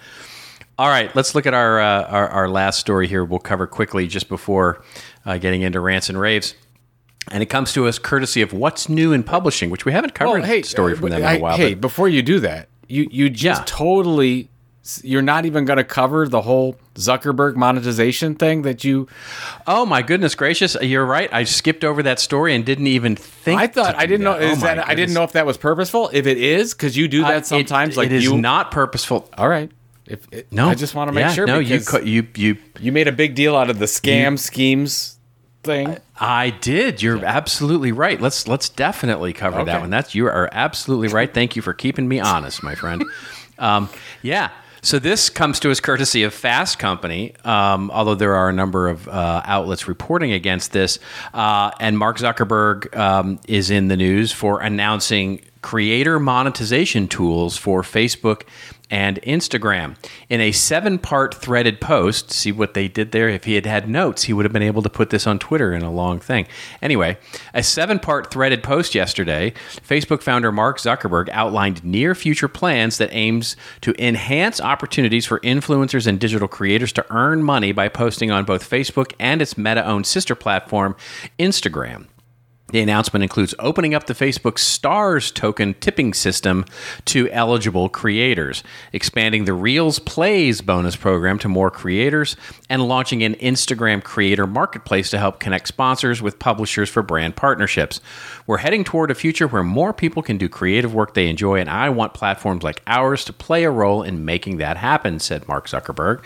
[0.78, 3.24] All right, let's look at our uh, our, our last story here.
[3.24, 4.82] We'll cover quickly just before
[5.26, 6.54] uh, getting into rants and raves.
[7.30, 10.42] And it comes to us courtesy of What's New in Publishing, which we haven't covered
[10.42, 11.56] a story from uh, them in a while.
[11.56, 13.64] Hey, but- before you do that, you you just Yeah.
[13.66, 14.48] totally
[15.02, 19.08] you're not even going to cover the whole Zuckerberg monetization thing that you.
[19.66, 20.76] Oh my goodness gracious!
[20.80, 21.32] You're right.
[21.32, 23.60] I skipped over that story and didn't even think.
[23.60, 24.38] I thought I didn't know.
[24.38, 24.42] that.
[24.42, 26.10] Oh Is my that I didn't know if that was purposeful.
[26.12, 27.94] If it is, because you do Uh, that sometimes.
[27.94, 28.38] it, like it is you.
[28.38, 29.28] not purposeful.
[29.36, 29.70] All right.
[30.06, 31.46] If it, No, I just want to make Yeah, sure.
[31.46, 32.56] No, you you you.
[32.80, 35.18] you made a big deal out of the scam schemes
[35.62, 35.98] thing.
[36.18, 37.02] I did.
[37.02, 38.20] You're absolutely right.
[38.20, 39.90] Let's let's definitely cover that one.
[39.90, 41.32] That's you are absolutely right.
[41.32, 43.04] Thank you for keeping me honest, my friend.
[43.58, 43.88] um,
[44.22, 44.50] yeah.
[44.82, 48.88] So this comes to us courtesy of Fast Company, um, although there are a number
[48.88, 50.98] of uh, outlets reporting against this.
[51.34, 57.82] Uh, and Mark Zuckerberg um, is in the news for announcing creator monetization tools for
[57.82, 58.44] Facebook
[58.90, 59.96] and Instagram.
[60.28, 63.28] In a seven part threaded post, see what they did there?
[63.28, 65.72] If he had had notes, he would have been able to put this on Twitter
[65.72, 66.46] in a long thing.
[66.82, 67.18] Anyway,
[67.54, 69.52] a seven part threaded post yesterday,
[69.86, 76.06] Facebook founder Mark Zuckerberg outlined near future plans that aims to enhance opportunities for influencers
[76.06, 80.06] and digital creators to earn money by posting on both Facebook and its meta owned
[80.06, 80.96] sister platform,
[81.38, 82.06] Instagram.
[82.70, 86.64] The announcement includes opening up the Facebook Stars token tipping system
[87.06, 88.62] to eligible creators,
[88.92, 92.36] expanding the Reels Plays bonus program to more creators,
[92.68, 98.00] and launching an Instagram creator marketplace to help connect sponsors with publishers for brand partnerships.
[98.46, 101.68] We're heading toward a future where more people can do creative work they enjoy, and
[101.68, 105.66] I want platforms like ours to play a role in making that happen, said Mark
[105.66, 106.22] Zuckerberg.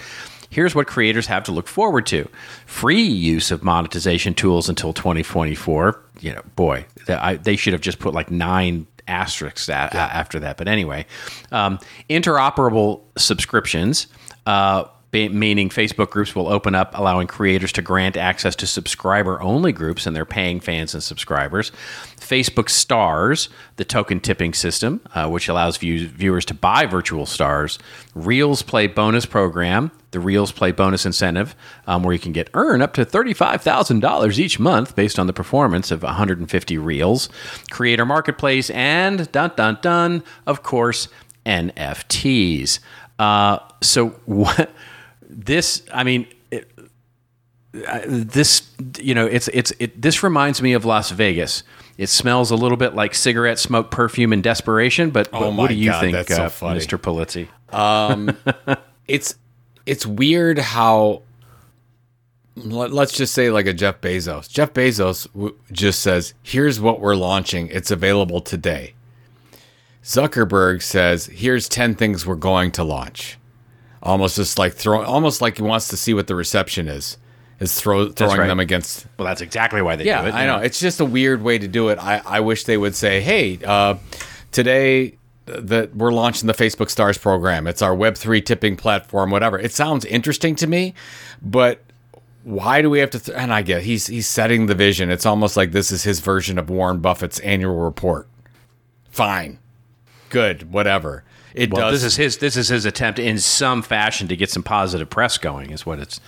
[0.55, 2.29] Here's what creators have to look forward to
[2.65, 6.01] free use of monetization tools until 2024.
[6.21, 10.57] You know, boy, they should have just put like nine asterisks a- after that.
[10.57, 11.07] But anyway,
[11.51, 14.07] um, interoperable subscriptions.
[14.47, 14.85] Uh,
[15.15, 20.09] Meaning, Facebook groups will open up, allowing creators to grant access to subscriber only groups
[20.09, 21.71] and their paying fans and subscribers.
[22.19, 27.79] Facebook Stars, the token tipping system, uh, which allows view- viewers to buy virtual stars.
[28.15, 31.55] Reels Play bonus program, the Reels Play bonus incentive,
[31.87, 35.93] um, where you can get earn up to $35,000 each month based on the performance
[35.93, 37.29] of 150 Reels.
[37.71, 41.07] Creator Marketplace, and dun dun dun, of course,
[41.47, 42.81] NFTs.
[43.19, 44.71] Uh, so what?
[45.37, 46.71] This, I mean, it,
[48.07, 48.71] this,
[49.01, 50.01] you know, it's it's it.
[50.01, 51.63] This reminds me of Las Vegas.
[51.99, 55.11] It smells a little bit like cigarette smoke, perfume, and desperation.
[55.11, 56.81] But, but Oh my what do you God, think, so uh, funny.
[56.81, 56.99] Mr.
[56.99, 57.49] Pulizzi?
[59.09, 59.35] it's
[59.87, 61.23] it's weird how
[62.57, 64.49] let- let's just say like a Jeff Bezos.
[64.49, 67.69] Jeff Bezos w- just says, "Here's what we're launching.
[67.69, 68.95] It's available today."
[70.03, 73.39] Zuckerberg says, "Here's 10 things we're going to launch."
[74.05, 77.17] Almost just like throwing almost like he wants to see what the reception is.
[77.61, 78.47] Is throw throwing right.
[78.49, 80.35] them against Well, that's exactly why they yeah, do it.
[80.35, 80.59] I know.
[80.59, 81.99] It's just a weird way to do it.
[81.99, 83.95] I, I wish they would say, hey, uh,
[84.51, 85.15] today
[85.47, 87.67] that we're launching the Facebook Stars program.
[87.67, 89.59] It's our Web3 tipping platform, whatever.
[89.59, 90.95] It sounds interesting to me,
[91.43, 91.83] but
[92.45, 93.19] why do we have to?
[93.19, 95.11] Th- and I get he's he's setting the vision.
[95.11, 98.29] It's almost like this is his version of Warren Buffett's annual report.
[99.11, 99.59] Fine,
[100.29, 101.25] good, whatever.
[101.55, 102.03] It Well, does.
[102.03, 105.39] this is his this is his attempt in some fashion to get some positive press
[105.39, 105.71] going.
[105.71, 106.21] Is what it's.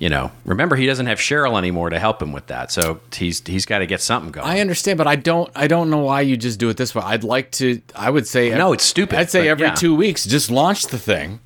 [0.00, 3.46] You know, remember he doesn't have Sheryl anymore to help him with that, so he's
[3.46, 4.44] he's got to get something going.
[4.46, 5.48] I understand, but I don't.
[5.54, 7.02] I don't know why you just do it this way.
[7.04, 7.80] I'd like to.
[7.94, 9.74] I would say No, it's stupid, I'd say every yeah.
[9.74, 11.38] two weeks, just launch the thing.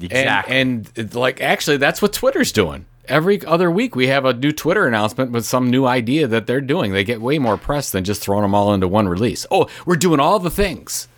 [0.00, 0.56] exactly.
[0.56, 2.86] And, and like actually, that's what Twitter's doing.
[3.06, 6.60] Every other week, we have a new Twitter announcement with some new idea that they're
[6.60, 6.92] doing.
[6.92, 9.46] They get way more press than just throwing them all into one release.
[9.50, 11.08] Oh, we're doing all the things.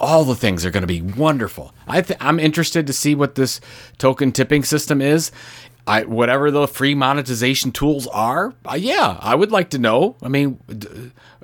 [0.00, 1.74] All the things are going to be wonderful.
[1.86, 3.60] I th- I'm interested to see what this
[3.98, 5.30] token tipping system is.
[5.86, 10.16] I, whatever the free monetization tools are, uh, yeah, I would like to know.
[10.22, 10.60] I mean,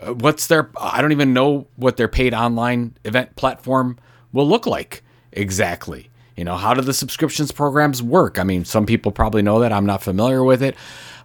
[0.00, 0.70] uh, what's their?
[0.78, 3.98] I don't even know what their paid online event platform
[4.32, 5.02] will look like
[5.32, 6.10] exactly.
[6.36, 8.38] You know, how do the subscriptions programs work?
[8.38, 9.72] I mean, some people probably know that.
[9.72, 10.76] I'm not familiar with it.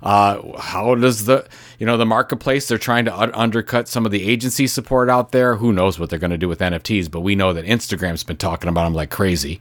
[0.01, 1.45] Uh, how does the
[1.77, 2.67] you know the marketplace?
[2.67, 5.55] They're trying to un- undercut some of the agency support out there.
[5.55, 7.11] Who knows what they're going to do with NFTs?
[7.11, 9.59] But we know that Instagram's been talking about them like crazy.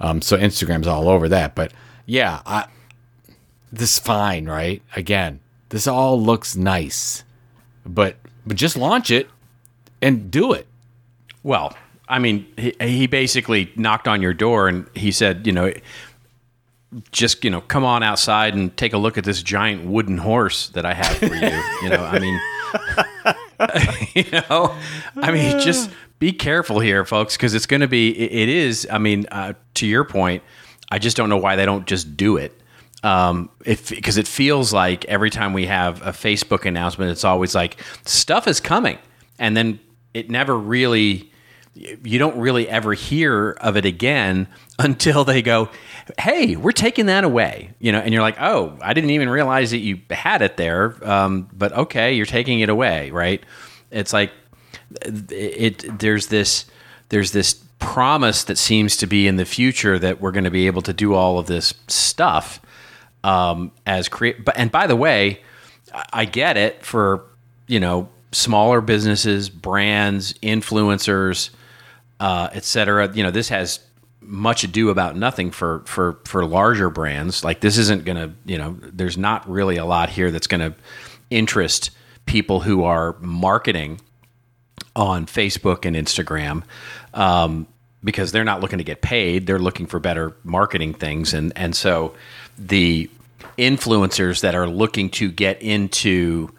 [0.00, 1.54] Um, so Instagram's all over that.
[1.54, 1.72] But
[2.06, 2.66] yeah, I,
[3.72, 4.82] this is fine, right?
[4.96, 7.24] Again, this all looks nice,
[7.86, 8.16] but
[8.46, 9.28] but just launch it
[10.02, 10.66] and do it.
[11.42, 11.74] Well,
[12.08, 15.72] I mean, he, he basically knocked on your door and he said, you know,
[17.12, 20.68] just you know, come on outside and take a look at this giant wooden horse
[20.70, 21.62] that I have for you.
[21.82, 22.40] you know, I mean,
[24.14, 24.76] you know,
[25.16, 28.10] I mean, just be careful here, folks, because it's going to be.
[28.10, 28.88] It, it is.
[28.90, 30.42] I mean, uh, to your point,
[30.90, 32.56] I just don't know why they don't just do it.
[33.02, 37.82] Um, because it feels like every time we have a Facebook announcement, it's always like
[38.04, 38.98] stuff is coming,
[39.38, 39.80] and then
[40.12, 41.29] it never really
[42.04, 44.46] you don't really ever hear of it again
[44.78, 45.68] until they go,
[46.18, 49.70] "Hey, we're taking that away," you know, and you're like, "Oh, I didn't even realize
[49.70, 53.42] that you had it there." Um, but okay, you're taking it away, right?
[53.90, 54.30] It's like
[55.02, 55.32] it,
[55.82, 55.98] it.
[55.98, 56.66] There's this.
[57.08, 60.66] There's this promise that seems to be in the future that we're going to be
[60.66, 62.60] able to do all of this stuff
[63.24, 64.44] um, as create.
[64.44, 65.40] But and by the way,
[65.94, 67.24] I- I get it for
[67.66, 71.50] you know smaller businesses, brands, influencers,
[72.20, 73.12] uh, et cetera.
[73.12, 73.80] You know, this has
[74.20, 77.42] much ado about nothing for for for larger brands.
[77.42, 80.60] Like this isn't going to you know, there's not really a lot here that's going
[80.60, 80.78] to
[81.30, 81.90] interest
[82.26, 84.00] people who are marketing
[84.94, 86.62] on Facebook and Instagram
[87.14, 87.66] um,
[88.04, 89.46] because they're not looking to get paid.
[89.46, 92.14] They're looking for better marketing things, and and so
[92.58, 93.10] the
[93.56, 96.50] influencers that are looking to get into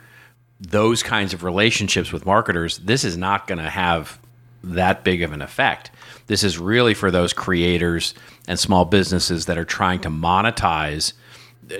[0.59, 4.20] those kinds of relationships with marketers, this is not going to have
[4.64, 5.91] that big of an effect.
[6.28, 8.14] This is really for those creators
[8.47, 11.14] and small businesses that are trying to monetize,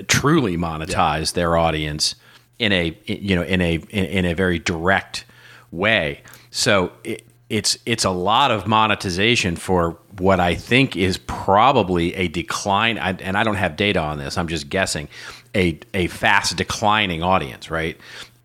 [0.08, 2.14] truly monetize their audience
[2.58, 5.24] in a you know in a in, a very direct
[5.70, 6.22] way.
[6.50, 12.28] So it, it's it's a lot of monetization for what I think is probably a
[12.28, 12.98] decline.
[12.98, 14.38] I, and I don't have data on this.
[14.38, 15.08] I'm just guessing
[15.54, 17.96] a a fast declining audience, right?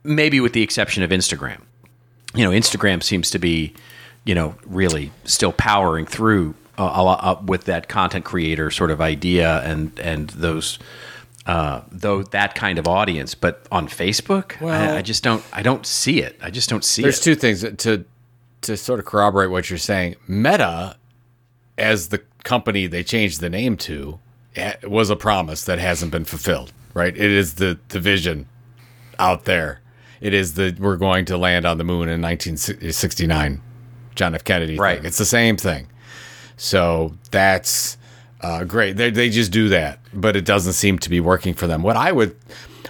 [0.03, 1.61] Maybe with the exception of Instagram.
[2.33, 3.73] You know, Instagram seems to be,
[4.27, 8.91] you know, really still powering through uh, a lot uh, with that content creator sort
[8.91, 10.77] of idea and and those
[11.47, 13.33] uh, though that kind of audience.
[13.33, 16.37] But on Facebook, Well- I, I just don't I don't see it.
[16.41, 17.03] I just don't see it.
[17.03, 17.23] There's it.
[17.23, 18.05] two things that- to
[18.61, 20.15] to sort of corroborate what you're saying.
[20.27, 20.97] Meta,
[21.77, 24.19] as the company they changed the name to,
[24.83, 26.73] was a promise that hasn't been fulfilled.
[26.93, 27.15] Right?
[27.15, 28.47] It is the the vision
[29.19, 29.79] out there.
[30.19, 33.61] It is the we're going to land on the moon in 1969,
[34.17, 34.43] John F.
[34.43, 34.73] Kennedy.
[34.73, 34.81] thing.
[34.81, 35.05] Right.
[35.05, 35.87] It's the same thing.
[36.57, 37.97] So that's
[38.41, 38.97] uh, great.
[38.97, 41.83] They, they just do that, but it doesn't seem to be working for them.
[41.83, 42.35] What I would,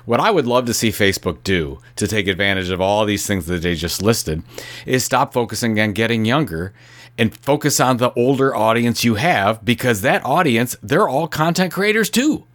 [0.06, 3.46] what I would love to see Facebook do to take advantage of all these things
[3.46, 4.42] that they just listed,
[4.86, 6.74] is stop focusing on getting younger
[7.18, 12.10] and focus on the older audience you have because that audience they're all content creators
[12.10, 12.46] too.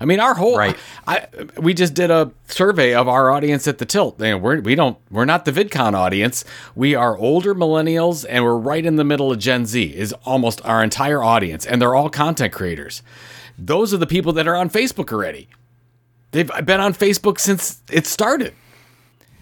[0.00, 0.76] I mean, our whole Right.
[1.06, 1.26] I
[1.56, 4.20] we just did a survey of our audience at the Tilt.
[4.20, 6.44] And we're we don't we're not the VidCon audience.
[6.74, 9.82] We are older millennials, and we're right in the middle of Gen Z.
[9.94, 13.02] Is almost our entire audience, and they're all content creators.
[13.58, 15.48] Those are the people that are on Facebook already.
[16.30, 18.54] They've been on Facebook since it started.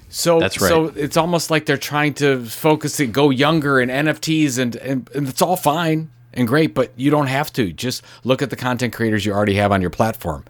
[0.09, 0.68] So That's right.
[0.68, 5.11] So it's almost like they're trying to focus it, go younger in NFTs, and, and
[5.14, 7.72] and it's all fine and great, but you don't have to.
[7.72, 10.45] Just look at the content creators you already have on your platform,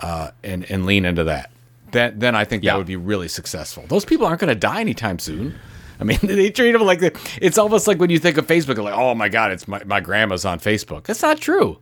[0.00, 1.50] uh, and and lean into that.
[1.92, 2.72] Then then I think Yeah.
[2.72, 3.84] that would be really successful.
[3.88, 5.54] Those people aren't going to die anytime soon.
[6.00, 8.78] I mean, they treat them like the, it's almost like when you think of Facebook,
[8.82, 11.04] like, oh my god, it's my my grandma's on Facebook.
[11.04, 11.78] That's not true.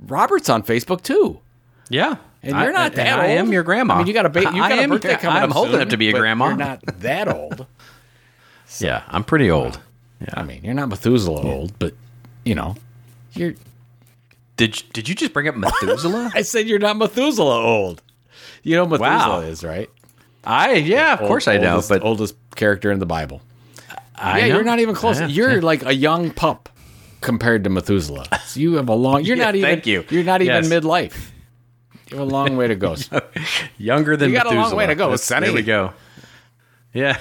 [0.00, 1.40] Robert's on Facebook too.
[1.88, 2.16] Yeah.
[2.42, 3.30] And you're not that and old.
[3.30, 3.94] I am your grandma.
[3.94, 5.54] I mean, you got a ba- you I got a am- birthday coming I'm up
[5.56, 6.48] holding soon, up to be a grandma.
[6.48, 7.66] You're not that old.
[8.78, 9.80] yeah, I'm pretty old.
[10.20, 10.28] Yeah.
[10.34, 11.94] I mean, you're not Methuselah old, but
[12.46, 12.76] you know,
[13.34, 13.54] you're.
[14.56, 16.30] Did did you just bring up Methuselah?
[16.34, 18.02] I said you're not Methuselah old.
[18.62, 19.40] You know who Methuselah Wow.
[19.40, 19.90] is, right?
[20.44, 23.42] I yeah, of course I know, oldest, but oldest character in the Bible.
[24.14, 24.54] I yeah, know.
[24.54, 25.20] you're not even close.
[25.20, 25.60] Yeah, you're yeah.
[25.60, 26.70] like a young pup
[27.20, 28.24] compared to Methuselah.
[28.46, 29.24] So you have a long.
[29.24, 29.68] You're Yeah, not even.
[29.68, 30.04] thank you.
[30.08, 30.68] You're not even Yes.
[30.72, 31.30] midlife.
[32.10, 32.94] You have a long way to go.
[33.78, 35.48] younger than You got a long way to go, That's- Sonny.
[35.48, 35.92] There we go.
[36.94, 37.18] Yeah.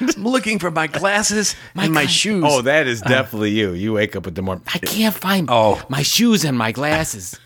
[0.16, 2.44] I'm looking for my glasses and my shoes.
[2.46, 3.72] Oh, that is definitely you.
[3.72, 4.64] You wake up with the morning.
[4.74, 5.82] I can't find Oh.
[5.88, 7.38] my shoes and my glasses.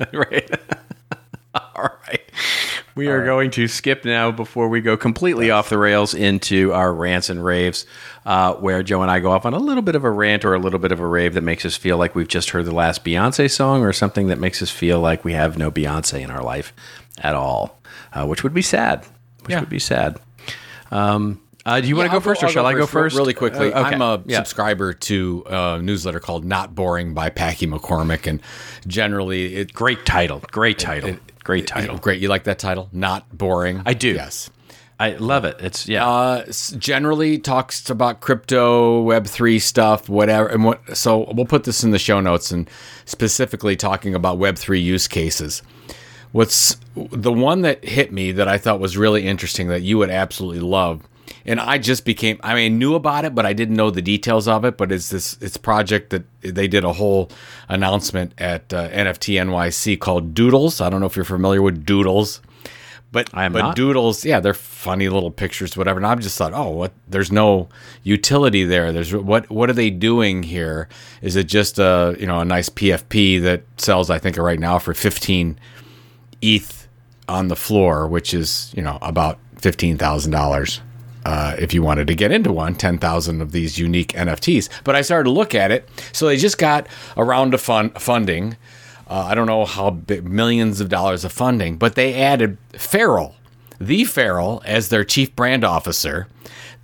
[0.12, 0.50] right.
[1.54, 2.20] All right.
[2.94, 6.92] We are going to skip now before we go completely off the rails into our
[6.94, 7.84] rants and raves,
[8.24, 10.54] uh, where Joe and I go off on a little bit of a rant or
[10.54, 12.74] a little bit of a rave that makes us feel like we've just heard the
[12.74, 16.30] last Beyonce song or something that makes us feel like we have no Beyonce in
[16.30, 16.72] our life
[17.18, 17.78] at all,
[18.14, 19.04] uh, which would be sad.
[19.42, 19.60] Which Yeah.
[19.60, 20.18] would be sad.
[20.90, 22.86] Um, uh, do you want to Yeah, go I'll first or I'll shall I go
[22.86, 23.16] first?
[23.16, 23.94] Really quickly, Uh, okay.
[23.94, 24.38] I'm a Yeah.
[24.38, 28.40] subscriber to a newsletter called Not Boring by Packy McCormick, and
[28.86, 30.42] generally it Great title.
[30.50, 31.16] Great title.
[31.44, 31.98] Great title.
[31.98, 32.88] Great, you like that title?
[32.92, 33.82] Not boring.
[33.84, 34.14] I do.
[34.14, 34.48] Yes.
[34.98, 35.56] I love it.
[35.60, 36.08] It's yeah.
[36.08, 36.44] Uh,
[36.78, 40.46] generally talks about crypto, Web three stuff, whatever.
[40.48, 40.96] And what?
[40.96, 42.68] So we'll put this in the show notes, and
[43.04, 45.62] specifically talking about Web three use cases.
[46.32, 50.10] What's the one that hit me that I thought was really interesting that you would
[50.10, 51.02] absolutely love,
[51.44, 54.48] and I just became I mean knew about it, but I didn't know the details
[54.48, 54.76] of it.
[54.76, 57.30] But it's this it's project that they did a whole
[57.68, 60.80] announcement at uh, NFT NYC called Doodles.
[60.80, 62.40] I don't know if you're familiar with Doodles.
[63.12, 63.76] But I am but not.
[63.76, 65.98] doodles, yeah, they're funny little pictures, whatever.
[65.98, 66.92] And I just thought, oh, what?
[67.08, 67.68] There's no
[68.02, 68.92] utility there.
[68.92, 69.48] There's what?
[69.48, 70.88] What are they doing here?
[71.22, 74.10] Is it just a you know a nice PFP that sells?
[74.10, 75.58] I think right now for 15
[76.42, 76.88] ETH
[77.28, 80.80] on the floor, which is you know about fifteen thousand dollars.
[81.26, 84.68] Uh, if you wanted to get into one, 10,000 of these unique NFTs.
[84.84, 85.88] But I started to look at it.
[86.12, 88.56] So they just got a round of fun, funding.
[89.08, 93.34] Uh, I don't know how big, millions of dollars of funding, but they added Farrell,
[93.80, 96.28] the Farrell, as their chief brand officer.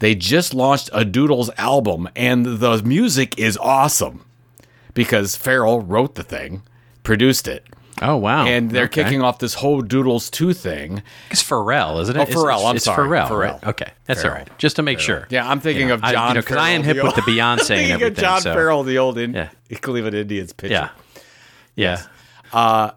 [0.01, 4.25] They just launched a Doodles album, and the music is awesome
[4.93, 6.63] because Farrell wrote the thing,
[7.05, 7.65] produced it,
[8.03, 8.45] oh wow.
[8.47, 9.05] and they're Okay.
[9.05, 11.03] kicking off this whole Doodles 2 thing.
[11.31, 12.21] It's Pharrell, isn't it?
[12.21, 13.29] Oh, Pharrell, It's, I'm it's sorry, Pharrell.
[13.29, 13.65] Pharrell.
[13.69, 14.25] Okay, that's Pharrell.
[14.31, 14.49] all right.
[14.59, 15.27] Just to make sure.
[15.31, 17.05] Yeah, I'm thinking You know, of I- John you know, 'cause I am Farrell, hip
[17.05, 19.49] with the Beyonce and thinking of everything, John so- Farrell, the old in- Yeah.
[19.81, 20.73] Cleveland Indians pitcher.
[20.75, 20.89] Yeah.
[21.75, 22.03] Yeah.
[22.53, 22.91] Uh,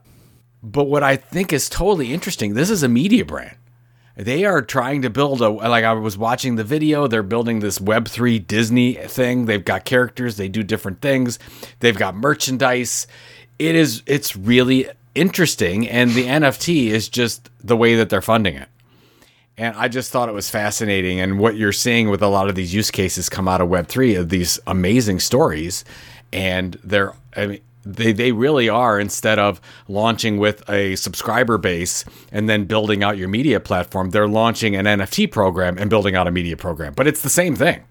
[0.61, 3.55] but what I think is totally interesting, this is a media brand.
[4.17, 7.79] They are trying to build a like I was watching the video, they're building this
[7.79, 9.45] web3 Disney thing.
[9.45, 11.37] They've got characters, they do different things.
[11.81, 13.07] They've got merchandise.
[13.57, 18.55] It is it's really interesting and the NFT is just the way that they're funding
[18.55, 18.67] it.
[19.57, 21.21] And I just thought it was fascinating.
[21.21, 24.19] And what you're seeing with a lot of these use cases come out of Web3
[24.19, 25.85] of these amazing stories.
[26.33, 32.03] And they're, I mean, they, they really are, instead of launching with a subscriber base
[32.31, 36.27] and then building out your media platform, they're launching an NFT program and building out
[36.27, 36.93] a media program.
[36.93, 37.85] But it's the same thing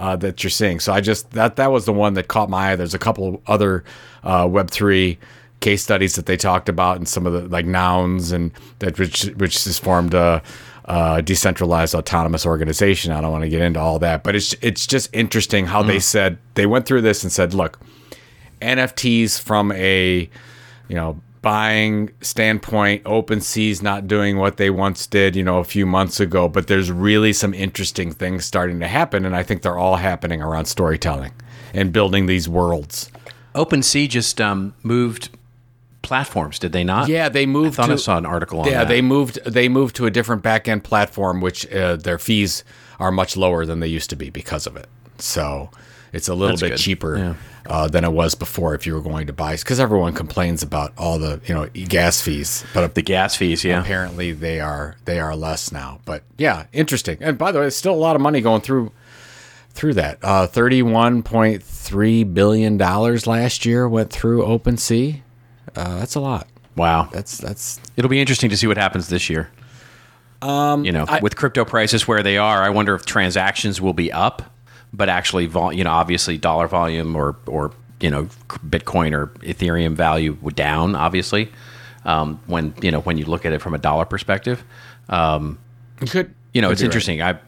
[0.00, 0.80] uh, that you're seeing.
[0.80, 2.76] So I just, that, that was the one that caught my eye.
[2.76, 3.84] There's a couple other
[4.24, 5.18] uh, Web3
[5.60, 9.24] case studies that they talked about and some of the like nouns and that which
[9.36, 10.42] which has formed a,
[10.86, 13.12] a decentralized autonomous organization.
[13.12, 15.98] I don't want to get into all that, but it's it's just interesting how they
[15.98, 17.78] said they went through this and said, look,
[18.62, 20.30] NFTs from a
[20.88, 25.86] you know buying standpoint, OpenSea's not doing what they once did, you know, a few
[25.86, 29.78] months ago, but there's really some interesting things starting to happen, and I think they're
[29.78, 31.32] all happening around storytelling
[31.72, 33.10] and building these worlds.
[33.54, 35.30] OpenSea just um, moved
[36.02, 37.08] platforms, did they not?
[37.08, 37.76] Yeah, they I moved.
[37.76, 38.88] thought to, I saw an article on Yeah, that.
[38.88, 39.42] they moved.
[39.44, 42.64] They moved to a different back end platform, which uh, their fees
[42.98, 44.88] are much lower than they used to be because of it.
[45.18, 45.70] So
[46.12, 46.78] it's a little That's bit good.
[46.78, 47.34] cheaper Yeah.
[47.70, 49.56] Uh, than it was before if you were going to buy.
[49.56, 53.80] Because everyone complains about all the you know gas fees, but the gas fees, yeah.
[53.80, 56.00] apparently they are they are less now.
[56.04, 57.18] But yeah, interesting.
[57.20, 58.92] And by the way, it's still a lot of money going through
[59.70, 60.18] through that.
[60.22, 65.20] Uh, Thirty one point three billion dollars last year went through OpenSea.
[65.76, 66.48] Uh, that's a lot.
[66.76, 67.08] Wow.
[67.12, 69.48] That's that's It'll be interesting to see what happens this year.
[70.42, 74.10] Um, you know, with crypto prices where they are, I wonder if transactions will be
[74.10, 74.42] up,
[74.92, 79.94] but actually, vol- you know, obviously dollar volume or or you know, Bitcoin or Ethereum
[79.94, 80.96] value down.
[80.96, 81.50] Obviously,
[82.04, 84.64] um, when you know when you look at it from a dollar perspective,
[85.08, 85.58] um,
[86.00, 86.88] you could you know, it's be right.
[86.88, 87.22] interesting.
[87.22, 87.38] I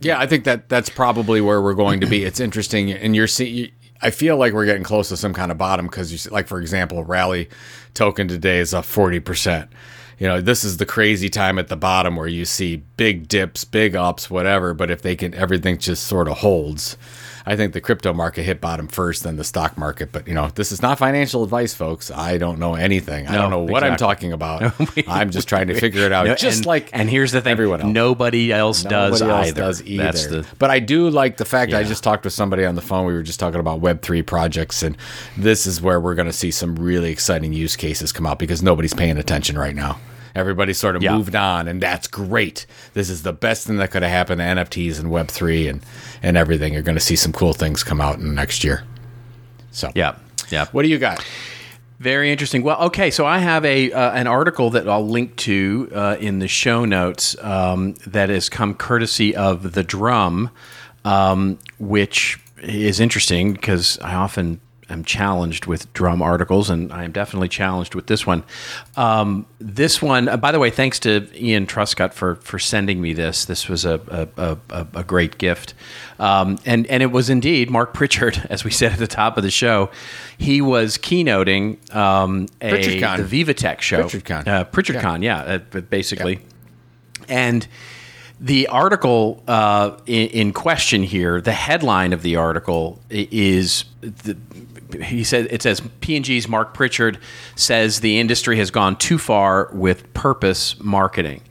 [0.00, 2.24] Yeah, I think that that's probably where we're going to be.
[2.24, 3.70] It's interesting, and you're seeing.
[4.02, 6.48] I feel like we're getting close to some kind of bottom because you see, like
[6.48, 7.48] for example, rally
[7.94, 9.70] token today is up forty percent.
[10.20, 13.64] You know, this is the crazy time at the bottom where you see big dips,
[13.64, 14.74] big ups, whatever.
[14.74, 16.98] But if they can, everything just sort of holds.
[17.46, 20.12] I think the crypto market hit bottom first, then the stock market.
[20.12, 22.10] But you know, this is not financial advice, folks.
[22.10, 23.28] I don't know anything.
[23.28, 24.74] I don't know what I'm talking about.
[25.08, 27.52] I'm just trying to figure it out, No, just and, like and here's the thing:
[27.52, 27.90] everyone else.
[27.90, 29.60] nobody else does Nobody else either.
[29.60, 30.42] does either.
[30.42, 33.06] The but I do like the fact I just talked with somebody on the phone.
[33.06, 34.98] We were just talking about Web three projects, and
[35.38, 38.62] this is where we're going to see some really exciting use cases come out because
[38.62, 39.98] nobody's paying attention right now.
[40.34, 41.16] Everybody sort of Yeah.
[41.16, 42.66] moved on, and that's great.
[42.94, 45.80] This is the best thing that could have happened to NFTs and Web three and
[46.22, 46.72] and everything.
[46.72, 48.84] You're going to see some cool things come out in next year.
[49.72, 50.16] So, yeah,
[50.50, 50.66] yeah.
[50.72, 51.24] what do you got?
[52.00, 52.62] Very interesting.
[52.62, 56.38] Well, okay, so I have a uh, an article that I'll link to uh, in
[56.38, 60.48] the show notes um, that has come courtesy of the Drum,
[61.04, 64.60] um, which is interesting because I often
[64.92, 68.44] am challenged with Drum articles, and I am definitely challenged with this one.
[68.96, 73.12] Um, this one, uh, by the way, thanks to Ian Truscott for for sending me
[73.12, 73.44] this.
[73.44, 75.74] This was a a, a, a great gift,
[76.18, 79.42] um, and and it was indeed Mark Pritchard, as we said at the top of
[79.42, 79.90] the show.
[80.38, 84.04] He was keynoting um, a, the VivaTech show.
[84.04, 84.46] PritchardCon.
[84.46, 86.40] Uh, PritchardCon, yeah, uh, but basically.
[87.28, 87.66] And
[88.40, 94.36] the article uh, in, in question here, the headline of the article is the,
[94.94, 97.18] he said it says P&G's Mark Pritchard
[97.56, 101.42] says the industry has gone too far with purpose marketing,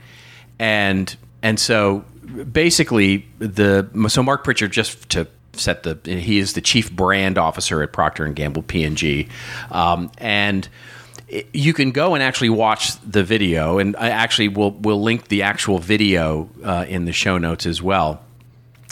[0.58, 2.06] and and so
[2.52, 7.82] basically the so Mark Pritchard just to set the he is the chief brand officer
[7.82, 9.28] at Procter and Gamble P&G,
[9.72, 10.68] um, and
[11.54, 15.44] you can go and actually watch the video, and I actually will will link the
[15.44, 18.22] actual video uh, in the show notes as well,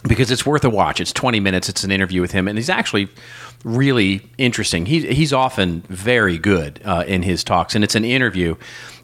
[0.08, 0.99] because it's worth a watch.
[1.01, 1.70] It's 20 minutes.
[1.70, 3.10] It's an interview with him, and he's actually
[3.64, 4.86] really interesting.
[4.86, 8.55] He, he's often very good uh, in his talks, and it's an interview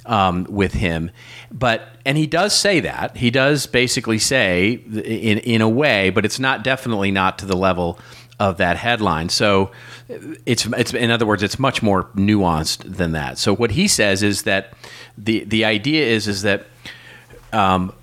[0.06, 1.12] um, with him.
[1.52, 6.26] But and he does say that he does basically say in in a way, but
[6.26, 8.00] it's not definitely not to the level
[8.40, 9.30] of that headline.
[9.30, 9.72] So
[10.46, 13.38] it's it's in other words, it's much more nuanced than that.
[13.38, 14.74] So what he says is that
[15.18, 16.66] the the idea is is that
[17.52, 17.94] um,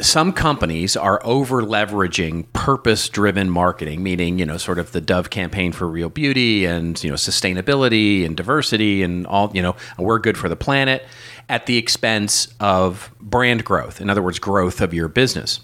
[0.00, 5.30] some companies are over leveraging purpose driven marketing, meaning, you know, sort of the Dove
[5.30, 10.18] campaign for real beauty and, you know, sustainability and diversity and all, you know, we're
[10.18, 11.06] good for the planet
[11.48, 14.00] at the expense of brand growth.
[14.00, 15.60] In other words, growth of your business.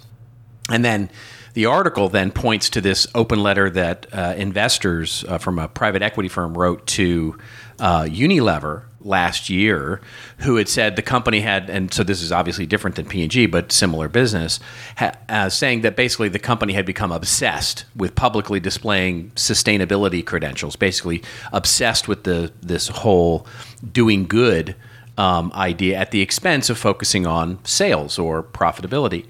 [0.70, 1.10] And then
[1.54, 6.00] the article then points to this open letter that uh, investors uh, from a private
[6.00, 7.36] equity firm wrote to
[7.78, 10.00] uh, Unilever last year,
[10.38, 13.72] who had said the company had, and so this is obviously different than P&G, but
[13.72, 14.60] similar business,
[14.96, 20.76] ha, uh, saying that basically the company had become obsessed with publicly displaying sustainability credentials,
[20.76, 21.22] basically
[21.52, 23.46] obsessed with the this whole
[23.92, 24.74] doing good
[25.18, 29.26] um, idea at the expense of focusing on sales or profitability.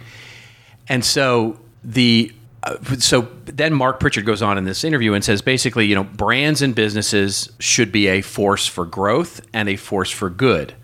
[0.89, 2.33] And so the
[2.63, 6.05] Uh, so then Mark Pritchard goes on in this interview and says basically, you know,
[6.05, 10.75] brands and businesses should be a force for growth and a force for good.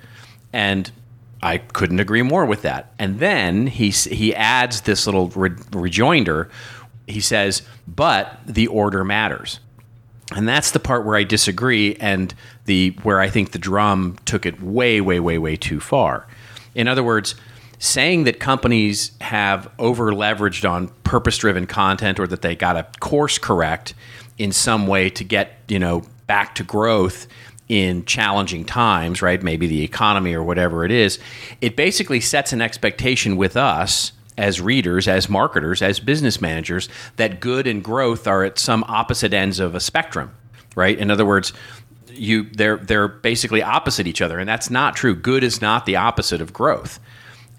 [0.52, 0.90] And
[1.42, 2.92] I couldn't agree more with that.
[2.98, 6.50] And then he he adds this little re- rejoinder.
[7.06, 9.60] He says, "But the order matters."
[10.34, 12.34] And that's the part where I disagree and
[12.66, 16.26] the where I think the drum took it way way way way too far.
[16.74, 17.34] In other words,
[17.78, 22.86] saying that companies have over leveraged on purpose driven content or that they got to
[23.00, 23.94] course correct
[24.36, 27.26] in some way to get, you know, back to growth
[27.68, 29.42] in challenging times, right?
[29.42, 31.18] Maybe the economy or whatever it is.
[31.60, 37.40] It basically sets an expectation with us as readers, as marketers, as business managers that
[37.40, 40.30] good and growth are at some opposite ends of a spectrum,
[40.76, 40.96] right?
[40.96, 41.52] In other words,
[42.10, 45.14] you they're they're basically opposite each other and that's not true.
[45.14, 46.98] Good is not the opposite of growth.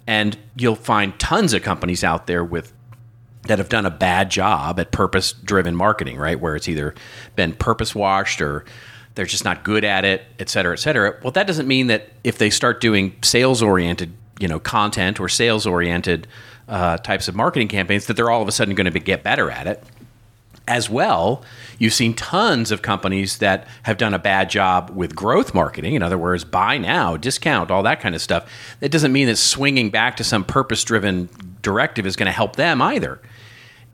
[0.09, 2.73] And you'll find tons of companies out there with
[3.43, 6.39] that have done a bad job at purpose driven marketing, right?
[6.39, 6.95] Where it's either
[7.35, 8.65] been purpose washed or
[9.13, 11.15] they're just not good at it, et cetera, et cetera.
[11.21, 15.29] Well, that doesn't mean that if they start doing sales oriented, you know, content or
[15.29, 16.27] sales oriented
[16.67, 19.51] uh, types of marketing campaigns, that they're all of a sudden going to get better
[19.51, 19.83] at it.
[20.69, 21.43] As well,
[21.79, 25.95] you've seen tons of companies that have done a bad job with growth marketing.
[25.95, 28.47] In other words, buy now, discount, all that kind of stuff.
[28.79, 31.27] That doesn't mean that swinging back to some purpose driven
[31.63, 33.19] directive is going to help them either.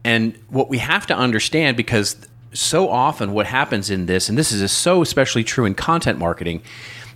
[0.04, 2.18] And what we have to understand, because
[2.52, 6.62] so often what happens in this, and this is so especially true in content marketing,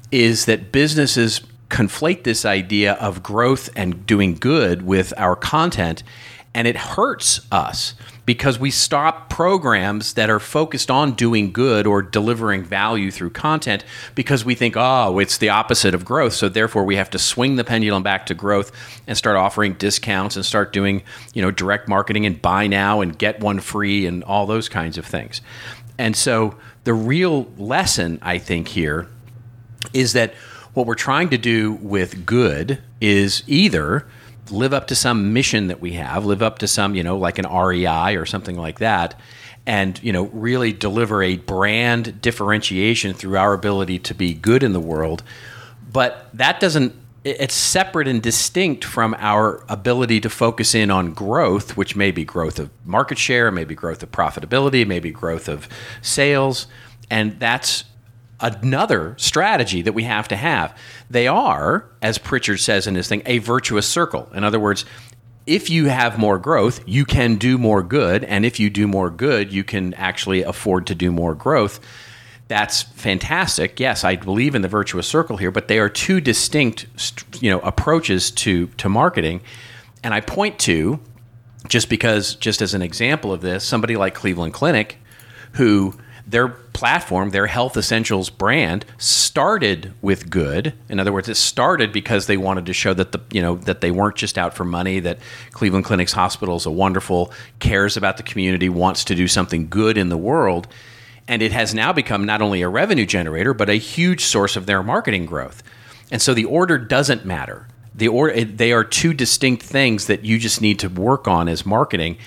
[0.09, 6.01] is that businesses conflate this idea of growth and doing good with our content,
[6.53, 7.93] and it hurts us
[8.29, 13.83] because we stop programs that are focused on doing good or delivering value through content
[14.13, 16.33] because we think, oh, it's the opposite of growth.
[16.33, 18.71] So therefore, we have to swing the pendulum back to growth
[19.07, 21.01] and start offering discounts and start doing,
[21.33, 24.99] you know, direct marketing and buy now and get one free and all those kinds
[24.99, 25.41] of things.
[25.97, 29.07] And so the real lesson, I think, here
[29.91, 30.35] is that
[30.75, 34.05] what we're trying to do with good is either
[34.51, 37.39] live up to some mission that we have, live up to some, you know, like
[37.39, 39.19] an REI or something like that,
[39.65, 44.73] and, you know, really deliver a brand differentiation through our ability to be good in
[44.73, 45.23] the world.
[45.91, 51.75] But that doesn't, it's separate and distinct from our ability to focus in on growth,
[51.75, 55.67] which may be growth of market share, maybe growth of profitability, maybe growth of
[56.01, 56.67] sales.
[57.11, 57.83] And that's
[58.41, 60.77] another strategy that we have to have.
[61.09, 64.29] They are, as Pritchard says in his thing, a virtuous circle.
[64.33, 64.85] In other words,
[65.45, 68.23] if you have more growth, you can do more good.
[68.23, 71.79] And if you do more good, you can actually afford to do more growth.
[72.47, 73.79] That's fantastic.
[73.79, 76.87] Yes, I believe in the virtuous circle here, but they are two distinct
[77.41, 79.41] you know, approaches to, to marketing.
[80.03, 80.99] And I point to,
[81.67, 84.97] just because, just as an example of this, somebody like Cleveland Clinic,
[85.53, 85.95] who
[86.29, 90.73] their platform, their Health Essentials brand, started with good.
[90.87, 93.81] In other words, it started because they wanted to show that the you know that
[93.81, 94.99] they weren't just out for money.
[94.99, 95.17] That
[95.51, 99.97] Cleveland Clinic's hospital is a wonderful, cares about the community, wants to do something good
[99.97, 100.67] in the world,
[101.27, 104.67] and it has now become not only a revenue generator but a huge source of
[104.67, 105.63] their marketing growth.
[106.11, 107.67] And so the order doesn't matter.
[107.95, 111.65] The order they are two distinct things that you just need to work on as
[111.65, 112.17] marketing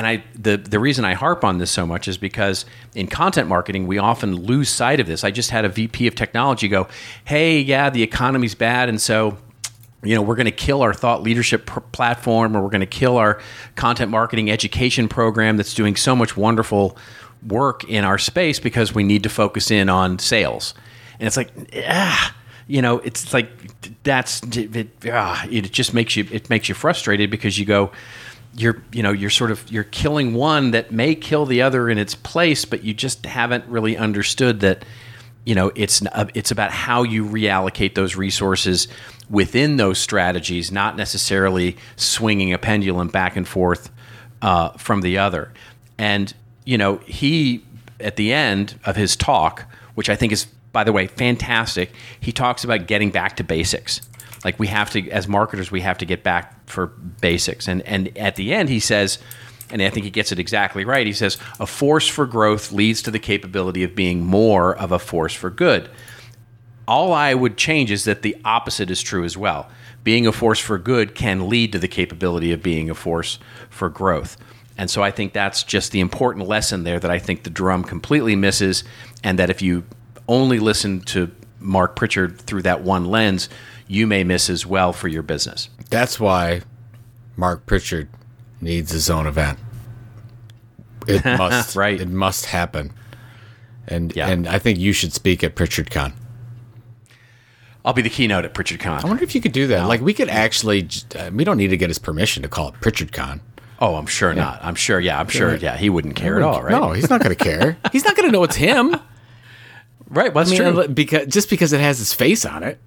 [0.00, 3.48] and I the the reason I harp on this so much is because in content
[3.48, 5.24] marketing we often lose sight of this.
[5.24, 6.88] I just had a VP of technology go,
[7.26, 9.36] "Hey, yeah, the economy's bad, and so."
[10.02, 12.86] You know, we're going to kill our thought leadership pr- platform, or we're going to
[12.86, 13.38] kill our
[13.76, 16.96] content marketing education program that's doing so much wonderful
[17.46, 20.72] work in our space because we need to focus in on sales.
[21.18, 21.50] And it's like,
[21.86, 22.34] ah,
[22.66, 23.50] you know, it's like
[24.02, 27.92] that's it, ah, it just makes you it makes you frustrated because you go,
[28.54, 31.98] you're you know you're sort of you're killing one that may kill the other in
[31.98, 34.84] its place but you just haven't really understood that
[35.44, 36.02] you know it's
[36.34, 38.88] it's about how you reallocate those resources
[39.28, 43.90] within those strategies not necessarily swinging a pendulum back and forth
[44.42, 45.52] uh, from the other.
[45.98, 46.32] And
[46.64, 47.64] you know he
[47.98, 51.90] at the end of his talk which i think is by the way fantastic
[52.20, 54.00] he talks about getting back to basics
[54.44, 57.68] like we have to, as marketers, we have to get back for basics.
[57.68, 59.18] And and at the end, he says,
[59.70, 61.06] and I think he gets it exactly right.
[61.06, 64.98] He says, a force for growth leads to the capability of being more of a
[64.98, 65.90] force for good.
[66.88, 69.68] All I would change is that the opposite is true as well.
[70.02, 73.38] Being a force for good can lead to the capability of being a force
[73.68, 74.36] for growth.
[74.76, 77.84] And so I think that's just the important lesson there that I think the drum
[77.84, 78.82] completely misses.
[79.22, 79.84] And that if you
[80.26, 81.30] only listen to
[81.60, 83.50] Mark Pritchard through that one lens,
[83.90, 85.68] you may miss as well for your business.
[85.90, 86.62] That's why
[87.36, 88.08] Mark Pritchard
[88.60, 89.58] needs his own event.
[91.08, 92.00] It must right.
[92.00, 92.92] It must happen.
[93.88, 94.28] And yeah.
[94.28, 96.12] and I think you should speak at Pritchard PritchardCon.
[97.84, 99.04] I'll be the keynote at Pritchard PritchardCon.
[99.04, 99.88] I wonder if you could do that.
[99.88, 102.74] Like we could actually uh, we don't need to get his permission to call it
[102.80, 103.40] Pritchard PritchardCon.
[103.80, 104.42] Oh, I'm sure yeah.
[104.42, 104.60] not.
[104.62, 105.00] I'm sure.
[105.00, 105.56] Yeah, I'm sure.
[105.56, 106.70] Yeah, he wouldn't care at all, right?
[106.70, 107.76] No, he's not going to care.
[107.92, 108.94] he's not going to know it's him.
[110.06, 110.32] Right.
[110.32, 110.88] Well, I mean, true?
[110.88, 112.78] Because just because it has his face on it.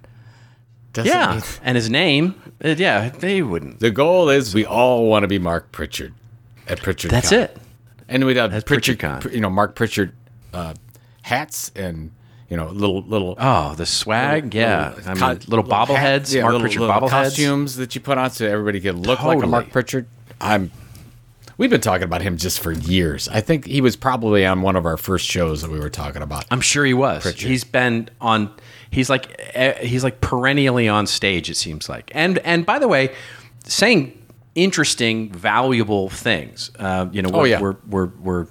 [0.94, 1.42] Doesn't yeah, mean...
[1.62, 2.40] and his name.
[2.64, 3.80] Uh, yeah, they wouldn't.
[3.80, 6.14] The goal is we all want to be Mark Pritchard
[6.68, 7.10] at Pritchard.
[7.10, 7.40] That's Con.
[7.40, 7.56] it.
[8.08, 10.14] And we'd have That's Pritchard, Pritchard you know, Mark Pritchard
[10.52, 10.74] uh,
[11.22, 12.12] hats and
[12.48, 13.34] you know, little little.
[13.38, 14.94] Oh, the swag, little, yeah.
[14.96, 18.30] Little, I mean, little bobbleheads, yeah, Mark little, Pritchard bobbleheads, costumes that you put on
[18.30, 19.36] so everybody could look totally.
[19.36, 20.06] like a Mark Pritchard.
[20.40, 20.70] I'm.
[21.56, 23.28] We've been talking about him just for years.
[23.28, 26.22] I think he was probably on one of our first shows that we were talking
[26.22, 26.46] about.
[26.50, 27.22] I'm sure he was.
[27.22, 27.48] Pritchard.
[27.48, 28.50] He's been on
[28.90, 31.50] he's like eh, he's like perennially on stage.
[31.50, 33.14] It seems like, and and by the way,
[33.64, 34.20] saying
[34.54, 36.70] interesting, valuable things.
[36.78, 37.60] Uh, you know, oh, we're, oh, yeah.
[37.60, 38.46] we're we're we're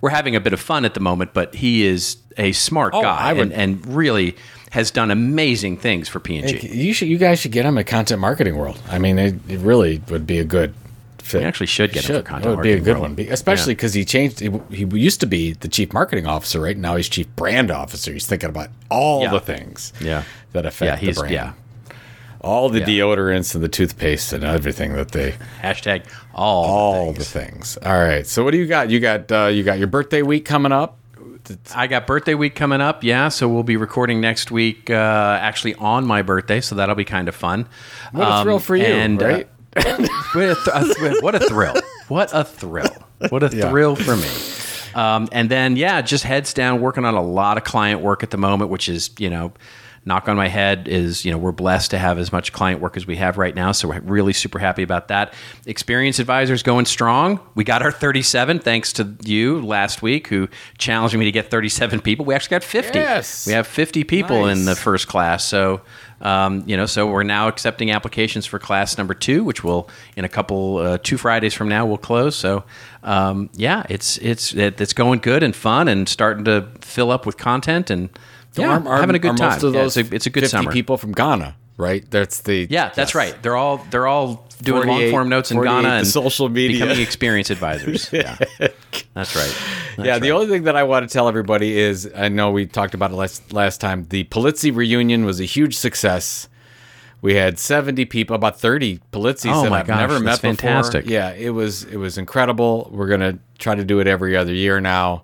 [0.00, 3.02] we're having a bit of fun at the moment, but he is a smart oh,
[3.02, 4.36] guy would, and, and really
[4.70, 6.68] has done amazing things for P&G.
[6.68, 8.78] You should, you guys should get him at Content Marketing World.
[8.90, 10.74] I mean, it, it really would be a good
[11.26, 11.40] fit.
[11.40, 13.02] We actually should get him for content That would be a good role.
[13.02, 14.40] one, especially because he changed.
[14.40, 16.76] He, he used to be the chief marketing officer, right?
[16.76, 18.12] Now he's chief brand officer.
[18.12, 19.30] He's thinking about all Yeah.
[19.32, 20.22] the things Yeah.
[20.52, 21.34] that affect Yeah, he's the brand.
[21.34, 21.52] yeah.
[22.42, 22.86] all the Yeah.
[22.86, 26.04] deodorants and the toothpaste and everything that they Hashtag
[26.34, 26.64] all.
[26.64, 27.76] all the things.
[27.84, 28.24] All right.
[28.26, 28.88] So what do you got?
[28.90, 30.98] You got uh, you got your birthday week coming up.
[31.76, 33.28] I got birthday week coming up, yeah.
[33.28, 36.60] So we'll be recording next week, uh, actually on my birthday.
[36.60, 37.66] So that'll be kind of fun.
[38.12, 39.32] What a Um, thrill for you, and, uh, right?
[39.32, 39.48] what, a th- a th-
[41.22, 41.74] what a thrill!
[42.08, 42.90] What a thrill!
[43.30, 43.70] What a Yeah.
[43.70, 44.28] thrill for me!
[44.94, 48.30] Um, and then yeah, just heads down, working on a lot of client work at
[48.30, 49.52] the moment, which is you know,
[50.06, 52.96] knock on my head is you know we're blessed to have as much client work
[52.96, 55.34] as we have right now, so we're really super happy about that.
[55.66, 57.40] Experience advisors going strong.
[57.56, 60.48] We got our 37 thanks to you last week, who
[60.78, 62.24] challenged me to get 37 people.
[62.24, 62.98] We actually got 50.
[62.98, 63.46] Yes.
[63.46, 65.44] We have 50 people in the first class.
[65.44, 65.80] So,
[66.20, 70.24] um, you know, so we're now accepting applications for class number two, which will in
[70.24, 72.36] a couple uh, two Fridays from now will close.
[72.36, 72.64] So,
[73.02, 77.26] um, yeah, it's it's it, it's going good and fun and starting to fill up
[77.26, 78.08] with content and
[78.56, 79.50] yeah, having a good time.
[79.50, 80.72] Most of Yeah, those it's, a, it's a good 50 summer.
[80.72, 82.04] people from Ghana, right?
[82.10, 83.14] That's the Yeah, that's yes.
[83.14, 83.42] right.
[83.42, 86.80] They're all they're all doing long form notes in Ghana and social media.
[86.80, 88.10] becoming experience advisors.
[88.12, 88.36] Yeah,
[89.14, 89.54] that's right.
[89.96, 90.36] That's yeah, the right.
[90.36, 93.14] only thing that I want to tell everybody is I know we talked about it
[93.16, 94.06] last last time.
[94.08, 96.48] The Pulizzi reunion was a huge success.
[97.22, 101.04] We had 70 people, about 30 Pulizzis Oh that my I've gosh, never met fantastic.
[101.06, 101.14] before.
[101.14, 102.88] Yeah, it was it was incredible.
[102.92, 105.22] We're gonna try to do it every other year now,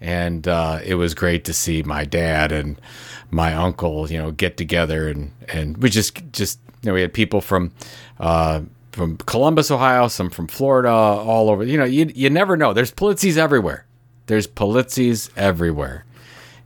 [0.00, 2.80] and uh, it was great to see my dad and
[3.30, 7.12] my uncle, you know, get together and and we just just you know we had
[7.12, 7.72] people from.
[8.18, 11.62] Uh, from Columbus, Ohio, some from Florida, all over.
[11.62, 12.72] You know, you, you never know.
[12.72, 13.84] There's Pulizzis everywhere.
[14.24, 16.06] There's Pulizzis everywhere.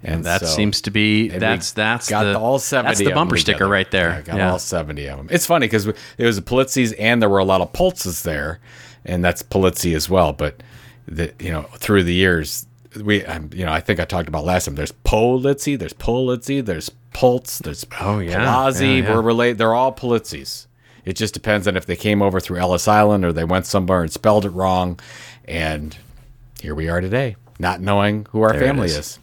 [0.03, 3.37] And that so- seems to be that's that's got the all 70 that's the bumper
[3.37, 3.71] sticker together.
[3.71, 4.11] right there.
[4.11, 5.29] Yeah, I got all 70 of them.
[5.31, 8.61] It's funny because there was a Polizzis and there were a lot of Pulses there,
[9.05, 10.33] and that's Polizzi as well.
[10.33, 10.63] But
[11.07, 12.65] the, you know, through the years,
[12.97, 14.75] we, um, you know, I think I talked about last time.
[14.75, 18.37] There's Polizzi, there's Polizzi, there's Pulse, there's Oh, yeah.
[18.45, 18.87] Palazzi.
[18.87, 19.15] Yeah, yeah.
[19.15, 19.59] We're related.
[19.59, 20.67] They're all Pulizzis.
[21.05, 24.03] It just depends on if they came over through Ellis Island or they went somewhere
[24.03, 24.99] and spelled it wrong.
[25.47, 25.97] And
[26.61, 28.97] here we are today, not knowing who our There family is.
[28.97, 29.19] is.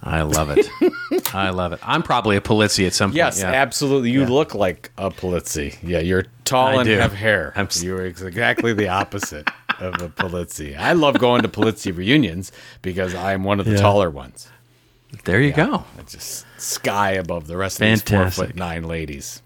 [0.00, 0.68] I love it.
[1.34, 1.80] I love it.
[1.82, 3.16] I'm probably a Pulizzi at some point.
[3.16, 3.50] Yes, yeah.
[3.50, 4.12] absolutely.
[4.12, 5.76] You look like a Pulizzi.
[5.82, 6.96] Yeah, you're tall I and do.
[6.96, 7.52] have hair.
[7.56, 9.50] I'm You're exactly the opposite
[9.80, 10.76] of a Pulizzi.
[10.76, 12.52] I love going to Pulizzi reunions
[12.82, 14.48] because I'm one of the taller ones.
[15.24, 15.84] There you go.
[15.98, 19.42] I just sky above the rest of these four foot nine ladies.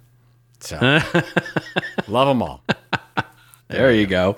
[0.61, 0.77] So
[2.09, 2.63] love them all.
[3.69, 4.37] There you go.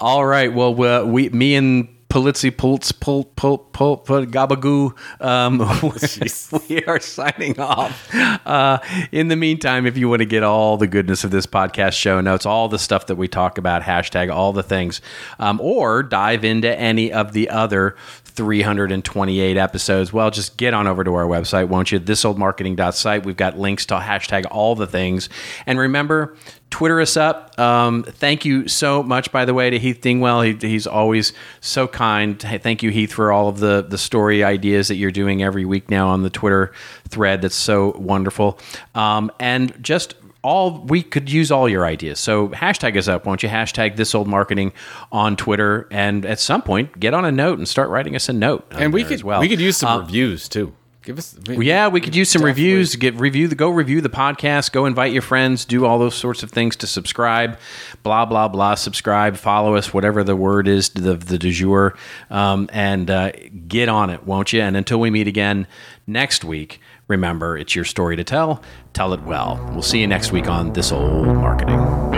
[0.00, 0.52] All right.
[0.52, 5.58] Well, we, me and Pulizzi, Pultz, Pul, Pul, Pul, Pul, Gabagoo, um,
[6.68, 8.12] we are signing off.
[8.12, 8.80] Uh,
[9.12, 12.20] in the meantime, if you want to get all the goodness of this podcast show
[12.20, 15.00] notes, all the stuff that we talk about, hashtag all the things,
[15.38, 17.94] um, or dive into any of the other
[18.24, 22.00] 328 episodes, well, just get on over to our website, won't you?
[22.00, 23.24] Thisoldmarketing.site.
[23.24, 25.28] We've got links to hashtag all the things.
[25.64, 26.36] And remember,
[26.70, 27.58] Twitter us up.
[27.58, 30.60] Um, thank you so much, by the way, to Heath Dingwell.
[30.62, 32.40] He, he's always so kind.
[32.42, 35.64] Hey, Thank you, Heath, for all of the, the story ideas that you're doing every
[35.64, 36.72] week now on the Twitter
[37.08, 37.42] thread.
[37.42, 38.58] That's so wonderful.
[38.94, 42.18] Um, and just all we could use all your ideas.
[42.18, 43.48] So hashtag us up, won't you?
[43.50, 44.72] Hashtag this old marketing
[45.12, 48.32] on Twitter, and at some point get on a note and start writing us a
[48.32, 48.66] note.
[48.70, 49.40] And we could as well.
[49.40, 50.72] we could use some Uh, reviews too.
[51.02, 52.62] Give us yeah, we could use some Definitely.
[52.62, 52.96] reviews.
[52.96, 54.70] Get review the go review the podcast.
[54.70, 55.64] Go invite your friends.
[55.64, 57.58] Do all those sorts of things to subscribe.
[58.02, 58.74] Blah blah blah.
[58.74, 61.96] Subscribe, follow us, whatever the word is, the the du jour,
[62.28, 63.32] um, and uh,
[63.66, 64.60] get on it, won't you?
[64.60, 65.66] And until we meet again
[66.06, 68.62] next week, remember it's your story to tell.
[68.92, 69.58] Tell it well.
[69.72, 72.09] We'll see you next week on this old marketing.